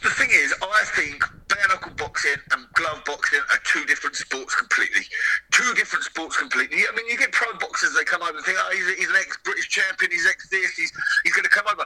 The 0.04 0.10
thing 0.10 0.28
is, 0.30 0.54
I 0.60 0.84
think 0.96 1.24
bare 1.48 1.63
knuckle 1.74 1.92
boxing 1.98 2.38
and 2.54 2.62
glove 2.78 3.02
boxing 3.02 3.42
are 3.50 3.58
two 3.66 3.84
different 3.90 4.14
sports 4.14 4.54
completely. 4.54 5.02
Two 5.50 5.74
different 5.74 6.06
sports 6.06 6.38
completely. 6.38 6.86
I 6.86 6.94
mean, 6.94 7.10
you 7.10 7.18
get 7.18 7.32
pro 7.34 7.50
boxers, 7.58 7.94
they 7.98 8.06
come 8.06 8.22
over 8.22 8.38
and 8.38 8.46
think, 8.46 8.58
oh, 8.62 8.70
he's, 8.70 8.86
he's 8.94 9.10
an 9.10 9.18
ex 9.18 9.34
British 9.42 9.68
champion, 9.68 10.14
he's 10.14 10.26
ex 10.26 10.48
this, 10.48 10.70
he's, 10.78 10.92
he's 11.26 11.34
going 11.34 11.44
to 11.44 11.50
come 11.50 11.66
over. 11.66 11.82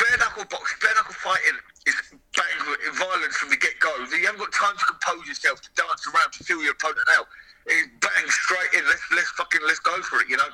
Bare 0.00 0.16
knuckle 0.16 0.48
boxing, 0.48 0.80
bare 0.80 0.96
knuckle 0.96 1.14
fighting 1.20 1.60
is 1.84 1.94
bang 2.32 2.56
violence 2.96 3.36
from 3.36 3.52
the 3.52 3.60
get 3.60 3.76
go. 3.78 3.92
You 4.08 4.24
haven't 4.24 4.40
got 4.40 4.52
time 4.56 4.72
to 4.72 4.86
compose 4.88 5.28
yourself, 5.28 5.60
to 5.60 5.70
dance 5.76 6.08
around, 6.08 6.32
to 6.40 6.42
feel 6.42 6.64
your 6.64 6.72
opponent 6.72 7.04
out. 7.12 7.28
It's 7.68 7.92
bang 8.00 8.26
straight 8.26 8.72
in. 8.72 8.88
Let's 8.88 9.04
let's 9.12 9.30
fucking 9.36 9.60
let's 9.68 9.84
go 9.84 10.00
for 10.02 10.24
it. 10.24 10.28
You 10.32 10.40
know. 10.40 10.50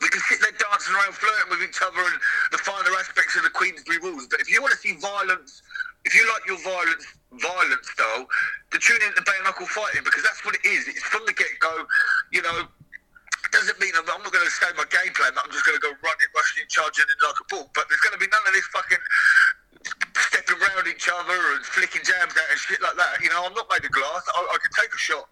We 0.00 0.08
can 0.08 0.22
sit 0.26 0.40
there 0.40 0.50
dancing 0.58 0.94
around, 0.94 1.14
flirting 1.14 1.50
with 1.50 1.62
each 1.62 1.78
other, 1.78 2.00
and 2.00 2.18
the 2.50 2.58
finer 2.58 2.90
aspects 2.98 3.36
of 3.36 3.44
the 3.44 3.50
Queensberry 3.50 3.98
rules. 3.98 4.26
But 4.26 4.40
if 4.40 4.50
you 4.50 4.60
want 4.60 4.72
to 4.72 4.78
see 4.78 4.96
violence, 4.96 5.62
if 6.04 6.14
you 6.14 6.26
like 6.28 6.42
your 6.46 6.58
violence, 6.62 7.06
violent 7.38 7.84
style, 7.84 8.26
to 8.70 8.76
tune 8.78 9.02
into 9.06 9.22
bare 9.22 9.42
knuckle 9.44 9.66
fighting 9.66 10.02
because 10.02 10.22
that's 10.22 10.44
what 10.44 10.54
it 10.54 10.64
is. 10.66 10.88
It's 10.88 11.02
from 11.06 11.22
the 11.26 11.32
get 11.32 11.50
go. 11.60 11.86
You 12.32 12.42
know, 12.42 12.66
doesn't 13.52 13.78
mean 13.78 13.92
I'm, 13.94 14.08
I'm 14.08 14.22
not 14.22 14.32
going 14.32 14.44
to 14.44 14.50
say 14.50 14.66
my 14.74 14.88
game 14.88 15.12
plan. 15.14 15.36
I'm 15.36 15.52
just 15.52 15.64
going 15.68 15.76
to 15.76 15.84
go 15.84 15.92
running, 15.92 16.30
rushing, 16.34 16.66
charging 16.68 17.06
in 17.06 17.18
like 17.22 17.38
a 17.38 17.46
bull. 17.52 17.70
But 17.76 17.86
there's 17.86 18.00
going 18.00 18.16
to 18.16 18.22
be 18.22 18.26
none 18.32 18.42
of 18.48 18.52
this 18.56 18.66
fucking 18.72 19.02
stepping 20.16 20.58
around 20.58 20.88
each 20.88 21.06
other 21.06 21.38
and 21.54 21.62
flicking 21.62 22.02
jabs 22.02 22.34
out 22.34 22.48
and 22.50 22.58
shit 22.58 22.80
like 22.82 22.96
that. 22.96 23.20
You 23.22 23.30
know, 23.30 23.44
I'm 23.44 23.54
not 23.54 23.68
made 23.70 23.84
of 23.84 23.92
glass. 23.92 24.24
I, 24.34 24.40
I 24.42 24.56
can 24.58 24.72
take 24.74 24.90
a 24.90 24.98
shot 24.98 25.28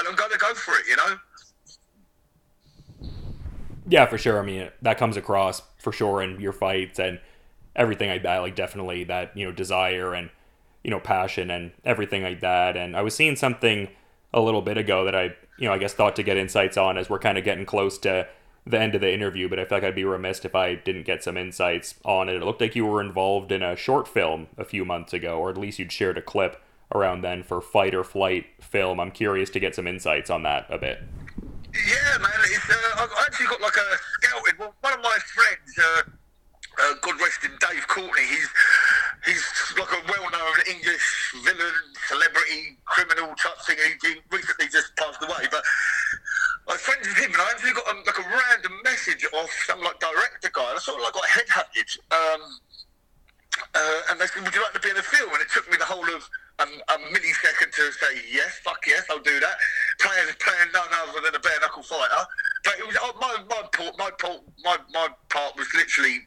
and 0.00 0.08
I'm 0.08 0.16
going 0.16 0.32
to 0.32 0.40
go 0.40 0.50
for 0.54 0.74
it. 0.80 0.84
You 0.88 0.96
know. 0.96 1.12
Yeah, 3.88 4.06
for 4.06 4.18
sure. 4.18 4.40
I 4.40 4.44
mean, 4.44 4.68
that 4.82 4.98
comes 4.98 5.16
across 5.16 5.62
for 5.78 5.92
sure 5.92 6.22
in 6.22 6.40
your 6.40 6.52
fights 6.52 6.98
and 6.98 7.20
everything 7.78 8.10
like 8.10 8.24
that. 8.24 8.38
Like 8.38 8.54
definitely 8.54 9.04
that 9.04 9.34
you 9.34 9.46
know 9.46 9.52
desire 9.52 10.12
and 10.12 10.28
you 10.84 10.90
know 10.90 11.00
passion 11.00 11.50
and 11.50 11.70
everything 11.84 12.22
like 12.22 12.40
that. 12.40 12.76
And 12.76 12.94
I 12.94 13.00
was 13.00 13.14
seeing 13.14 13.36
something 13.36 13.88
a 14.34 14.40
little 14.42 14.60
bit 14.60 14.76
ago 14.76 15.04
that 15.06 15.14
I 15.14 15.34
you 15.58 15.66
know 15.66 15.72
I 15.72 15.78
guess 15.78 15.94
thought 15.94 16.16
to 16.16 16.22
get 16.22 16.36
insights 16.36 16.76
on 16.76 16.98
as 16.98 17.08
we're 17.08 17.18
kind 17.18 17.38
of 17.38 17.44
getting 17.44 17.64
close 17.64 17.96
to 17.98 18.28
the 18.66 18.78
end 18.78 18.94
of 18.94 19.00
the 19.00 19.12
interview, 19.12 19.48
but 19.48 19.58
I 19.58 19.64
feel 19.64 19.78
like 19.78 19.84
I'd 19.84 19.94
be 19.94 20.04
remiss 20.04 20.44
if 20.44 20.54
I 20.54 20.74
didn't 20.74 21.06
get 21.06 21.24
some 21.24 21.38
insights 21.38 21.94
on 22.04 22.28
it. 22.28 22.36
It 22.36 22.42
looked 22.42 22.60
like 22.60 22.76
you 22.76 22.84
were 22.84 23.00
involved 23.00 23.50
in 23.50 23.62
a 23.62 23.74
short 23.76 24.06
film 24.06 24.48
a 24.58 24.64
few 24.64 24.84
months 24.84 25.14
ago, 25.14 25.38
or 25.38 25.48
at 25.48 25.56
least 25.56 25.78
you'd 25.78 25.90
shared 25.90 26.18
a 26.18 26.22
clip 26.22 26.60
around 26.94 27.22
then 27.22 27.42
for 27.42 27.62
Fight 27.62 27.94
or 27.94 28.04
Flight 28.04 28.44
film. 28.60 29.00
I'm 29.00 29.10
curious 29.10 29.48
to 29.50 29.60
get 29.60 29.74
some 29.74 29.86
insights 29.86 30.28
on 30.28 30.42
that 30.42 30.66
a 30.68 30.76
bit. 30.76 31.00
Yeah, 31.72 32.18
man. 32.18 32.30
It's, 32.44 32.70
uh, 32.70 33.02
I've 33.02 33.10
actually 33.26 33.46
got 33.46 33.60
like 33.60 33.76
a 33.76 33.96
scouted. 34.12 34.58
Well, 34.58 34.74
one 34.80 34.92
of 34.92 35.00
my 35.00 35.16
friends, 35.34 35.78
uh, 35.78 36.02
uh, 36.80 36.94
God 37.02 37.20
rest 37.20 37.42
him, 37.42 37.52
Dave 37.60 37.86
Courtney. 37.88 38.26
He's 38.26 38.48
he's 39.26 39.44
like 39.78 39.90
a 39.90 40.02
well-known 40.06 40.56
English 40.70 41.34
villain, 41.44 41.78
celebrity, 42.06 42.78
criminal 42.84 43.34
type 43.34 43.58
thing. 43.66 43.76
He, 44.02 44.20
recently 44.30 44.68
just 44.68 44.94
passed 44.96 45.22
away, 45.22 45.48
but 45.50 45.62
I 46.68 46.72
was 46.72 46.80
friends 46.80 47.08
with 47.08 47.18
him, 47.18 47.32
and 47.32 47.42
I 47.42 47.50
actually 47.50 47.72
got 47.72 47.88
um, 47.88 48.02
like 48.06 48.18
a 48.18 48.26
random 48.26 48.74
message 48.84 49.26
off 49.34 49.50
some 49.66 49.80
like 49.82 49.98
director 49.98 50.50
guy. 50.52 50.72
I 50.74 50.78
sort 50.78 50.98
of 50.98 51.04
like 51.04 51.14
got 51.14 51.24
headhunted, 51.24 51.90
um, 52.14 52.40
uh, 53.74 54.00
and 54.10 54.20
they 54.20 54.26
said, 54.26 54.44
"Would 54.44 54.54
you 54.54 54.62
like 54.62 54.74
to 54.74 54.80
be 54.80 54.90
in 54.90 54.96
a 54.96 55.02
film?" 55.02 55.32
And 55.32 55.42
it 55.42 55.50
took 55.50 55.70
me 55.70 55.76
the 55.76 55.88
whole 55.88 56.06
of 56.14 56.22
um, 56.60 56.70
a 56.88 56.94
millisecond 57.10 57.70
to 57.74 57.92
say 57.92 58.22
yes, 58.30 58.58
fuck 58.62 58.82
yes, 58.86 59.04
I'll 59.10 59.22
do 59.22 59.40
that. 59.40 59.56
Playing 60.00 60.30
playing 60.38 60.70
none 60.72 60.88
other 61.02 61.20
than 61.24 61.34
a 61.34 61.40
bare 61.40 61.58
knuckle 61.60 61.82
fighter, 61.82 62.24
but 62.64 62.74
it 62.78 62.86
was 62.86 62.96
uh, 62.96 63.12
my 63.20 63.34
my 63.48 63.62
part 63.72 63.98
my 63.98 64.10
part 64.18 64.40
my 64.62 64.76
my 64.92 65.08
part 65.28 65.56
was 65.56 65.66
literally 65.74 66.26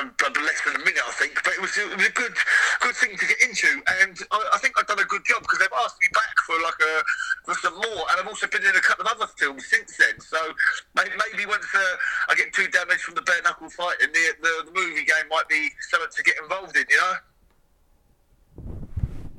um, 0.00 0.14
less 0.20 0.60
than 0.64 0.76
a 0.76 0.84
minute, 0.84 1.02
I 1.06 1.12
think. 1.12 1.34
But 1.44 1.54
it 1.54 1.60
was, 1.60 1.76
it 1.76 1.96
was 1.96 2.06
a 2.06 2.12
good 2.12 2.34
good 2.80 2.96
thing 2.96 3.16
to 3.16 3.26
get 3.26 3.40
into, 3.42 3.68
and 4.02 4.16
I, 4.30 4.38
I 4.54 4.58
think 4.58 4.74
I've 4.78 4.86
done 4.86 4.98
a 4.98 5.04
good 5.04 5.24
job 5.24 5.42
because 5.42 5.58
they've 5.58 5.78
asked 5.84 6.00
me 6.00 6.08
back 6.12 6.36
for 6.46 6.56
like 6.62 6.80
a 6.80 6.94
for 7.44 7.54
some 7.60 7.74
more, 7.74 8.04
and 8.10 8.20
I've 8.20 8.28
also 8.28 8.46
been 8.46 8.64
in 8.64 8.76
a 8.76 8.80
couple 8.80 9.06
of 9.06 9.12
other 9.12 9.30
films 9.36 9.66
since 9.66 9.96
then. 9.96 10.20
So 10.20 10.38
maybe, 10.94 11.46
once 11.46 11.66
uh, 11.74 11.96
I 12.28 12.34
get 12.34 12.52
too 12.52 12.68
damaged 12.68 13.02
from 13.02 13.14
the 13.14 13.22
bare 13.22 13.42
knuckle 13.42 13.70
fighting, 13.70 14.08
the, 14.12 14.24
the 14.42 14.70
the 14.70 14.72
movie 14.72 15.04
game 15.04 15.28
might 15.30 15.48
be 15.48 15.70
something 15.90 16.10
to 16.10 16.22
get 16.22 16.36
involved 16.42 16.76
in, 16.76 16.84
you 16.88 16.96
know. 16.96 17.14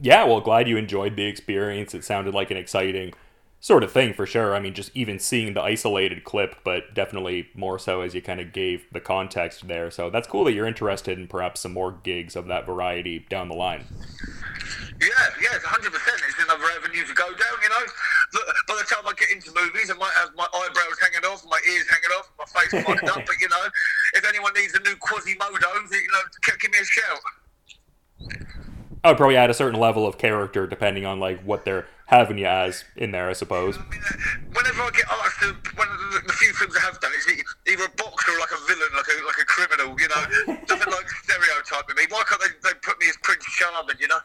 Yeah, 0.01 0.25
well, 0.25 0.41
glad 0.41 0.67
you 0.67 0.77
enjoyed 0.77 1.15
the 1.15 1.25
experience. 1.25 1.95
It 1.95 2.03
sounded 2.03 2.34
like 2.36 2.51
an 2.51 2.58
exciting 2.58 3.13
sort 3.65 3.82
of 3.84 3.91
thing 3.91 4.13
for 4.13 4.28
sure. 4.28 4.54
I 4.54 4.60
mean, 4.60 4.75
just 4.75 4.91
even 4.93 5.17
seeing 5.17 5.56
the 5.56 5.62
isolated 5.62 6.23
clip, 6.23 6.58
but 6.63 6.93
definitely 6.93 7.49
more 7.56 7.80
so 7.80 8.01
as 8.01 8.13
you 8.13 8.21
kind 8.21 8.39
of 8.39 8.54
gave 8.54 8.86
the 8.93 8.99
context 8.99 9.67
there. 9.67 9.89
So 9.89 10.12
that's 10.12 10.28
cool 10.28 10.43
that 10.43 10.54
you're 10.54 10.67
interested 10.67 11.17
in 11.17 11.25
perhaps 11.25 11.62
some 11.62 11.73
more 11.73 11.91
gigs 11.91 12.36
of 12.36 12.45
that 12.45 12.67
variety 12.67 13.25
down 13.28 13.49
the 13.49 13.56
line. 13.56 13.86
Yeah, 15.01 15.10
yeah, 15.41 15.58
it's 15.58 15.65
100%. 15.65 15.82
It's 15.82 16.43
another 16.45 16.63
avenue 16.78 17.10
to 17.10 17.13
go 17.15 17.25
down, 17.25 17.58
you 17.63 17.69
know. 17.69 17.86
Look, 18.38 18.45
by 18.67 18.75
the 18.78 18.86
time 18.86 19.01
I 19.01 19.13
get 19.17 19.34
into 19.34 19.49
movies, 19.58 19.89
I 19.89 19.97
might 19.97 20.13
have 20.13 20.30
my 20.38 20.45
eyebrows 20.45 21.01
hanging 21.01 21.25
off, 21.25 21.43
my 21.49 21.60
ears 21.67 21.89
hanging 21.89 22.13
off, 22.21 22.30
my 22.38 22.45
face 22.45 22.86
fucked 22.86 23.10
up. 23.10 23.25
But, 23.25 23.41
you 23.41 23.49
know, 23.49 23.65
if 24.13 24.30
anyone 24.30 24.54
needs 24.54 24.75
a 24.75 24.80
new 24.82 24.95
Quasimodo, 24.97 25.73
you 25.89 26.06
know, 26.13 26.54
give 26.62 26.69
me 26.69 26.78
a 26.78 26.86
shout. 26.86 27.17
I 29.05 29.09
would 29.09 29.17
probably 29.17 29.37
add 29.37 29.51
a 29.51 29.53
certain 29.53 29.79
level 29.79 30.07
of 30.07 30.17
character 30.17 30.65
depending 30.65 31.05
on 31.05 31.19
like 31.19 31.39
what 31.43 31.63
they're 31.63 31.85
having 32.07 32.39
you 32.39 32.47
as 32.47 32.83
in 32.95 33.11
there, 33.11 33.29
I 33.29 33.33
suppose. 33.33 33.77
Mean, 33.77 33.85
uh, 33.85 34.17
whenever 34.51 34.81
I 34.81 34.89
get 34.89 35.05
asked 35.07 35.41
to, 35.41 35.53
one 35.77 35.87
of 35.87 35.99
the, 35.99 36.23
the, 36.25 36.33
few 36.33 36.51
things 36.53 36.75
I 36.75 36.79
have 36.79 36.99
done 36.99 37.11
is 37.15 37.43
either 37.67 37.85
a 37.85 37.89
boxer 37.89 38.31
or 38.31 38.39
like 38.39 38.49
a 38.49 38.57
villain, 38.65 38.89
like 38.95 39.05
a 39.05 39.25
like 39.27 39.37
a 39.39 39.45
criminal, 39.45 39.95
you 39.99 40.07
know, 40.07 40.53
nothing 40.69 40.91
like 40.91 41.07
stereotyping 41.21 41.95
me. 41.95 42.03
Why 42.09 42.23
can't 42.27 42.41
they, 42.41 42.47
they 42.67 42.73
put 42.81 42.99
me 42.99 43.07
as 43.07 43.15
Prince 43.21 43.45
Charming, 43.45 43.95
you 43.99 44.07
know? 44.07 44.17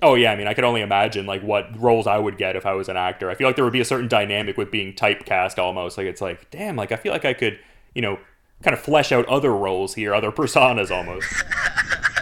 Oh 0.00 0.14
yeah, 0.14 0.30
I 0.30 0.36
mean, 0.36 0.46
I 0.46 0.54
could 0.54 0.62
only 0.62 0.80
imagine 0.80 1.26
like 1.26 1.42
what 1.42 1.76
roles 1.76 2.06
I 2.06 2.18
would 2.18 2.38
get 2.38 2.54
if 2.54 2.64
I 2.64 2.74
was 2.74 2.88
an 2.88 2.96
actor. 2.96 3.28
I 3.28 3.34
feel 3.34 3.48
like 3.48 3.56
there 3.56 3.64
would 3.64 3.72
be 3.72 3.80
a 3.80 3.84
certain 3.84 4.06
dynamic 4.06 4.56
with 4.56 4.70
being 4.70 4.92
typecast 4.92 5.58
almost. 5.58 5.98
Like 5.98 6.06
it's 6.06 6.20
like, 6.20 6.48
damn, 6.52 6.76
like 6.76 6.92
I 6.92 6.96
feel 6.96 7.10
like 7.10 7.24
I 7.24 7.34
could, 7.34 7.58
you 7.92 8.02
know, 8.02 8.20
kind 8.62 8.72
of 8.72 8.80
flesh 8.80 9.10
out 9.10 9.26
other 9.26 9.52
roles 9.52 9.94
here, 9.94 10.14
other 10.14 10.30
personas 10.30 10.92
almost. 10.92 11.26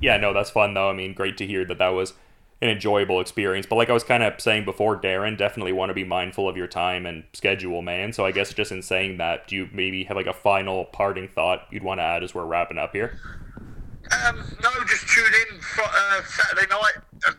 yeah, 0.00 0.16
no, 0.16 0.32
that's 0.32 0.50
fun 0.50 0.74
though. 0.74 0.90
I 0.90 0.92
mean, 0.92 1.14
great 1.14 1.36
to 1.38 1.46
hear 1.46 1.64
that 1.64 1.78
that 1.78 1.88
was 1.88 2.14
an 2.62 2.68
enjoyable 2.68 3.20
experience. 3.20 3.66
But 3.66 3.76
like 3.76 3.90
I 3.90 3.92
was 3.92 4.04
kind 4.04 4.22
of 4.22 4.40
saying 4.40 4.64
before, 4.64 4.98
Darren, 4.98 5.36
definitely 5.36 5.72
want 5.72 5.90
to 5.90 5.94
be 5.94 6.04
mindful 6.04 6.48
of 6.48 6.56
your 6.56 6.66
time 6.66 7.04
and 7.04 7.24
schedule, 7.32 7.82
man. 7.82 8.12
So 8.12 8.24
I 8.24 8.32
guess 8.32 8.52
just 8.52 8.72
in 8.72 8.82
saying 8.82 9.18
that, 9.18 9.46
do 9.48 9.56
you 9.56 9.68
maybe 9.72 10.04
have 10.04 10.16
like 10.16 10.26
a 10.26 10.32
final 10.32 10.86
parting 10.86 11.28
thought 11.28 11.66
you'd 11.70 11.82
want 11.82 11.98
to 11.98 12.04
add 12.04 12.22
as 12.22 12.34
we're 12.34 12.46
wrapping 12.46 12.78
up 12.78 12.92
here? 12.92 13.18
Um, 14.24 14.36
no, 14.62 14.70
just 14.86 15.08
tune 15.08 15.24
in 15.24 15.60
for, 15.60 15.82
uh, 15.82 16.22
Saturday 16.24 16.66
night. 16.70 16.92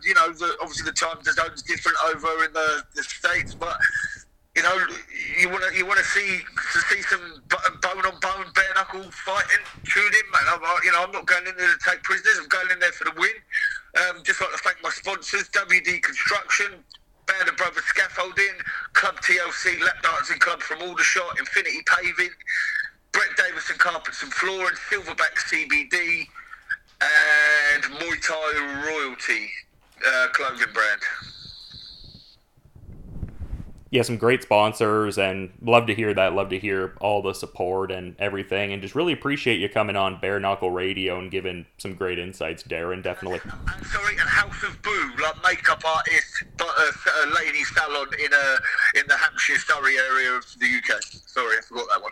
You 0.04 0.14
know, 0.14 0.34
the, 0.34 0.58
obviously 0.62 0.86
the 0.86 0.92
time 0.92 1.18
zone's 1.24 1.64
different 1.64 1.98
over 2.08 2.44
in 2.44 2.54
the, 2.54 2.84
the 2.94 3.04
states, 3.04 3.56
but 3.56 3.78
you 4.58 4.64
know, 4.64 4.74
you 5.40 5.50
want 5.50 5.64
to 5.70 5.78
you 5.78 5.86
want 5.86 6.00
to 6.00 6.06
see 6.06 6.42
to 6.42 6.80
see 6.90 7.02
some 7.04 7.22
bone 7.48 8.06
on 8.10 8.20
bone, 8.20 8.50
bare 8.56 8.74
knuckle 8.74 9.06
fighting. 9.12 9.64
Tune 9.86 10.02
in, 10.02 10.26
man. 10.34 10.42
I'm, 10.50 10.62
you 10.84 10.92
know, 10.92 11.04
I'm 11.04 11.12
not 11.12 11.28
going 11.28 11.46
in 11.46 11.56
there 11.56 11.70
to 11.70 11.80
take 11.86 12.02
prisoners. 12.02 12.40
I'm 12.42 12.50
going 12.50 12.72
in 12.72 12.80
there 12.80 12.92
for 12.92 13.06
the 13.06 13.14
win. 13.22 13.38
Um, 14.02 14.24
just 14.24 14.42
like 14.42 14.50
to 14.50 14.58
thank 14.58 14.78
my 14.82 14.90
sponsors, 14.90 15.48
WD 15.50 16.02
Construction, 16.02 16.74
Band 17.28 17.50
of 17.50 17.56
Brothers 17.56 17.84
Scaffolding, 17.86 18.58
Club 18.94 19.22
TLC, 19.22 19.80
Lap 19.80 20.02
Dancing 20.02 20.40
Club 20.40 20.60
from 20.62 20.82
Aldershot, 20.82 21.38
Infinity 21.38 21.86
Paving, 21.86 22.34
Brett 23.12 23.30
Davison 23.38 23.78
Carpets 23.78 24.24
and 24.24 24.34
Flooring, 24.34 24.76
Silverback 24.90 25.38
CBD, 25.38 26.26
and 26.98 27.84
Muay 27.94 28.18
Thai 28.26 28.90
Royalty 28.90 29.50
uh, 30.06 30.28
clothing 30.34 30.74
brand 30.74 31.02
yeah, 33.90 34.02
some 34.02 34.18
great 34.18 34.44
sponsors, 34.44 35.18
and 35.18 35.52
love 35.62 35.88
to 35.88 35.96
hear 35.96 36.14
that. 36.14 36.34
Love 36.34 36.50
to 36.50 36.60
hear 36.60 36.94
all 37.00 37.22
the 37.22 37.34
support 37.34 37.90
and 37.90 38.16
everything, 38.20 38.74
and 38.74 38.82
just 38.82 38.96
really 38.96 39.14
appreciate 39.14 39.60
you 39.60 39.70
coming 39.70 39.96
on 39.96 40.20
Bare 40.20 40.40
Knuckle 40.42 40.72
Radio 40.72 41.18
and 41.18 41.32
giving 41.32 41.66
some 41.78 41.94
great 41.94 42.20
insights, 42.20 42.64
Darren. 42.64 43.02
Definitely. 43.02 43.40
I'm 43.46 43.84
sorry, 43.86 44.18
and 44.20 44.28
House 44.28 44.62
of 44.64 44.82
Boo, 44.82 45.12
like 45.22 45.36
makeup 45.44 45.82
artist, 45.86 46.44
but 46.58 46.68
a, 46.68 47.28
lady 47.34 47.64
salon 47.64 48.08
in 48.20 48.34
a 48.34 49.00
in 49.00 49.08
the 49.08 49.16
Hampshire 49.16 49.58
Surrey 49.60 49.98
area 49.98 50.32
of 50.32 50.46
the 50.60 50.66
UK. 50.66 51.02
Sorry, 51.02 51.58
I 51.58 51.62
forgot 51.62 51.88
that 51.90 52.02
one. 52.02 52.12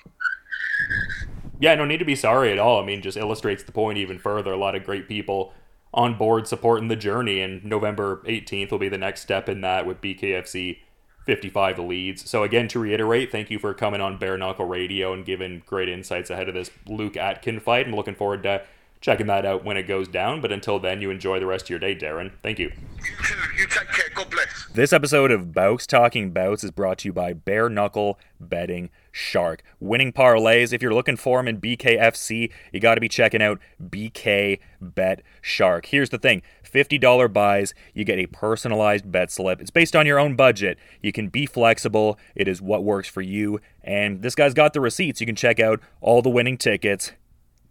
Yeah, 1.60 1.76
no 1.76 1.84
need 1.84 1.98
to 1.98 2.06
be 2.06 2.16
sorry 2.16 2.52
at 2.54 2.60
all. 2.60 2.82
I 2.82 2.86
mean, 2.86 3.02
just 3.02 3.18
illustrates 3.18 3.64
the 3.64 3.72
point 3.74 3.98
even 3.98 4.18
further. 4.18 4.54
A 4.54 4.58
lot 4.58 4.76
of 4.76 4.86
great 4.86 5.10
people 5.10 5.54
on 5.94 6.18
board 6.18 6.48
supporting 6.48 6.88
the 6.88 6.96
journey, 6.96 7.42
and 7.42 7.66
November 7.66 8.22
18th 8.26 8.72
will 8.72 8.80
be 8.80 8.90
the 8.90 8.98
next 8.98 9.22
step 9.22 9.50
in 9.50 9.62
that 9.62 9.86
with 9.86 10.00
BKFC 10.00 10.80
55 11.26 11.80
Leeds. 11.80 12.30
So 12.30 12.44
again, 12.44 12.68
to 12.70 12.80
reiterate, 12.80 13.32
thank 13.32 13.50
you 13.50 13.60
for 13.60 13.74
coming 13.74 14.02
on 14.02 14.18
Bare 14.18 14.38
Knuckle 14.38 14.66
Radio 14.66 15.14
and 15.14 15.26
giving 15.26 15.64
great 15.66 15.90
insights 15.90 16.30
ahead 16.30 16.48
of 16.48 16.56
this 16.56 16.72
Luke 16.88 17.18
Atkin 17.18 17.60
fight. 17.60 17.88
I'm 17.88 17.96
looking 17.96 18.16
forward 18.16 18.44
to 18.44 18.64
checking 19.02 19.28
that 19.28 19.46
out 19.46 19.64
when 19.64 19.78
it 19.78 19.84
goes 19.84 20.08
down. 20.08 20.42
But 20.42 20.52
until 20.52 20.80
then, 20.80 21.02
you 21.02 21.12
enjoy 21.12 21.40
the 21.40 21.46
rest 21.46 21.66
of 21.66 21.70
your 21.70 21.80
day, 21.80 21.96
Darren. 21.96 22.32
Thank 22.42 22.60
you. 22.60 22.72
You 22.98 23.16
too. 23.24 23.36
You 23.58 23.68
take 23.68 23.88
care. 23.90 24.10
God 24.16 24.30
bless. 24.32 24.66
This 24.74 24.92
episode 24.92 25.32
of 25.32 25.54
Bouts 25.54 25.86
Talking 25.86 26.32
Bouts 26.32 26.64
is 26.64 26.72
brought 26.72 27.00
to 27.00 27.10
you 27.10 27.14
by 27.14 27.34
Bare 27.34 27.70
Knuckle 27.70 28.20
Betting 28.40 28.90
Shark. 29.18 29.64
Winning 29.80 30.12
parlays. 30.12 30.74
If 30.74 30.82
you're 30.82 30.94
looking 30.94 31.16
for 31.16 31.40
them 31.40 31.48
in 31.48 31.62
BKFC, 31.62 32.52
you 32.74 32.80
got 32.82 32.96
to 32.96 33.02
be 33.02 33.08
checking 33.08 33.42
out 33.42 33.62
BK 33.82 34.60
Bet 34.82 35.22
Shark. 35.42 35.86
Here's 35.86 36.10
the 36.10 36.18
thing 36.18 36.42
$50 36.66 37.32
buys, 37.32 37.74
you 37.94 38.04
get 38.04 38.20
a 38.20 38.26
personalized 38.26 39.10
bet 39.10 39.32
slip. 39.32 39.62
It's 39.62 39.72
based 39.72 39.96
on 39.96 40.06
your 40.06 40.20
own 40.20 40.36
budget. 40.36 40.78
You 41.02 41.14
can 41.14 41.30
be 41.30 41.46
flexible, 41.46 42.20
it 42.36 42.50
is 42.50 42.62
what 42.62 42.84
works 42.84 43.08
for 43.08 43.22
you. 43.22 43.62
And 43.82 44.22
this 44.22 44.36
guy's 44.36 44.54
got 44.54 44.74
the 44.74 44.82
receipts. 44.82 45.22
You 45.22 45.28
can 45.28 45.38
check 45.38 45.62
out 45.62 45.80
all 46.02 46.22
the 46.22 46.30
winning 46.30 46.58
tickets. 46.58 47.14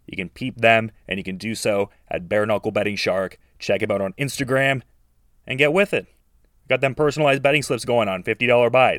You 0.07 0.17
can 0.17 0.29
peep 0.29 0.57
them, 0.57 0.89
and 1.07 1.19
you 1.19 1.23
can 1.23 1.37
do 1.37 1.53
so 1.53 1.91
at 2.09 2.27
Bare 2.27 2.47
Knuckle 2.47 2.71
Betting 2.71 2.95
Shark. 2.95 3.37
Check 3.59 3.83
him 3.83 3.91
out 3.91 4.01
on 4.01 4.13
Instagram 4.13 4.81
and 5.45 5.59
get 5.59 5.73
with 5.73 5.93
it. 5.93 6.07
Got 6.67 6.81
them 6.81 6.95
personalized 6.95 7.43
betting 7.43 7.61
slips 7.61 7.85
going 7.85 8.09
on, 8.09 8.23
$50 8.23 8.71
buys. 8.71 8.93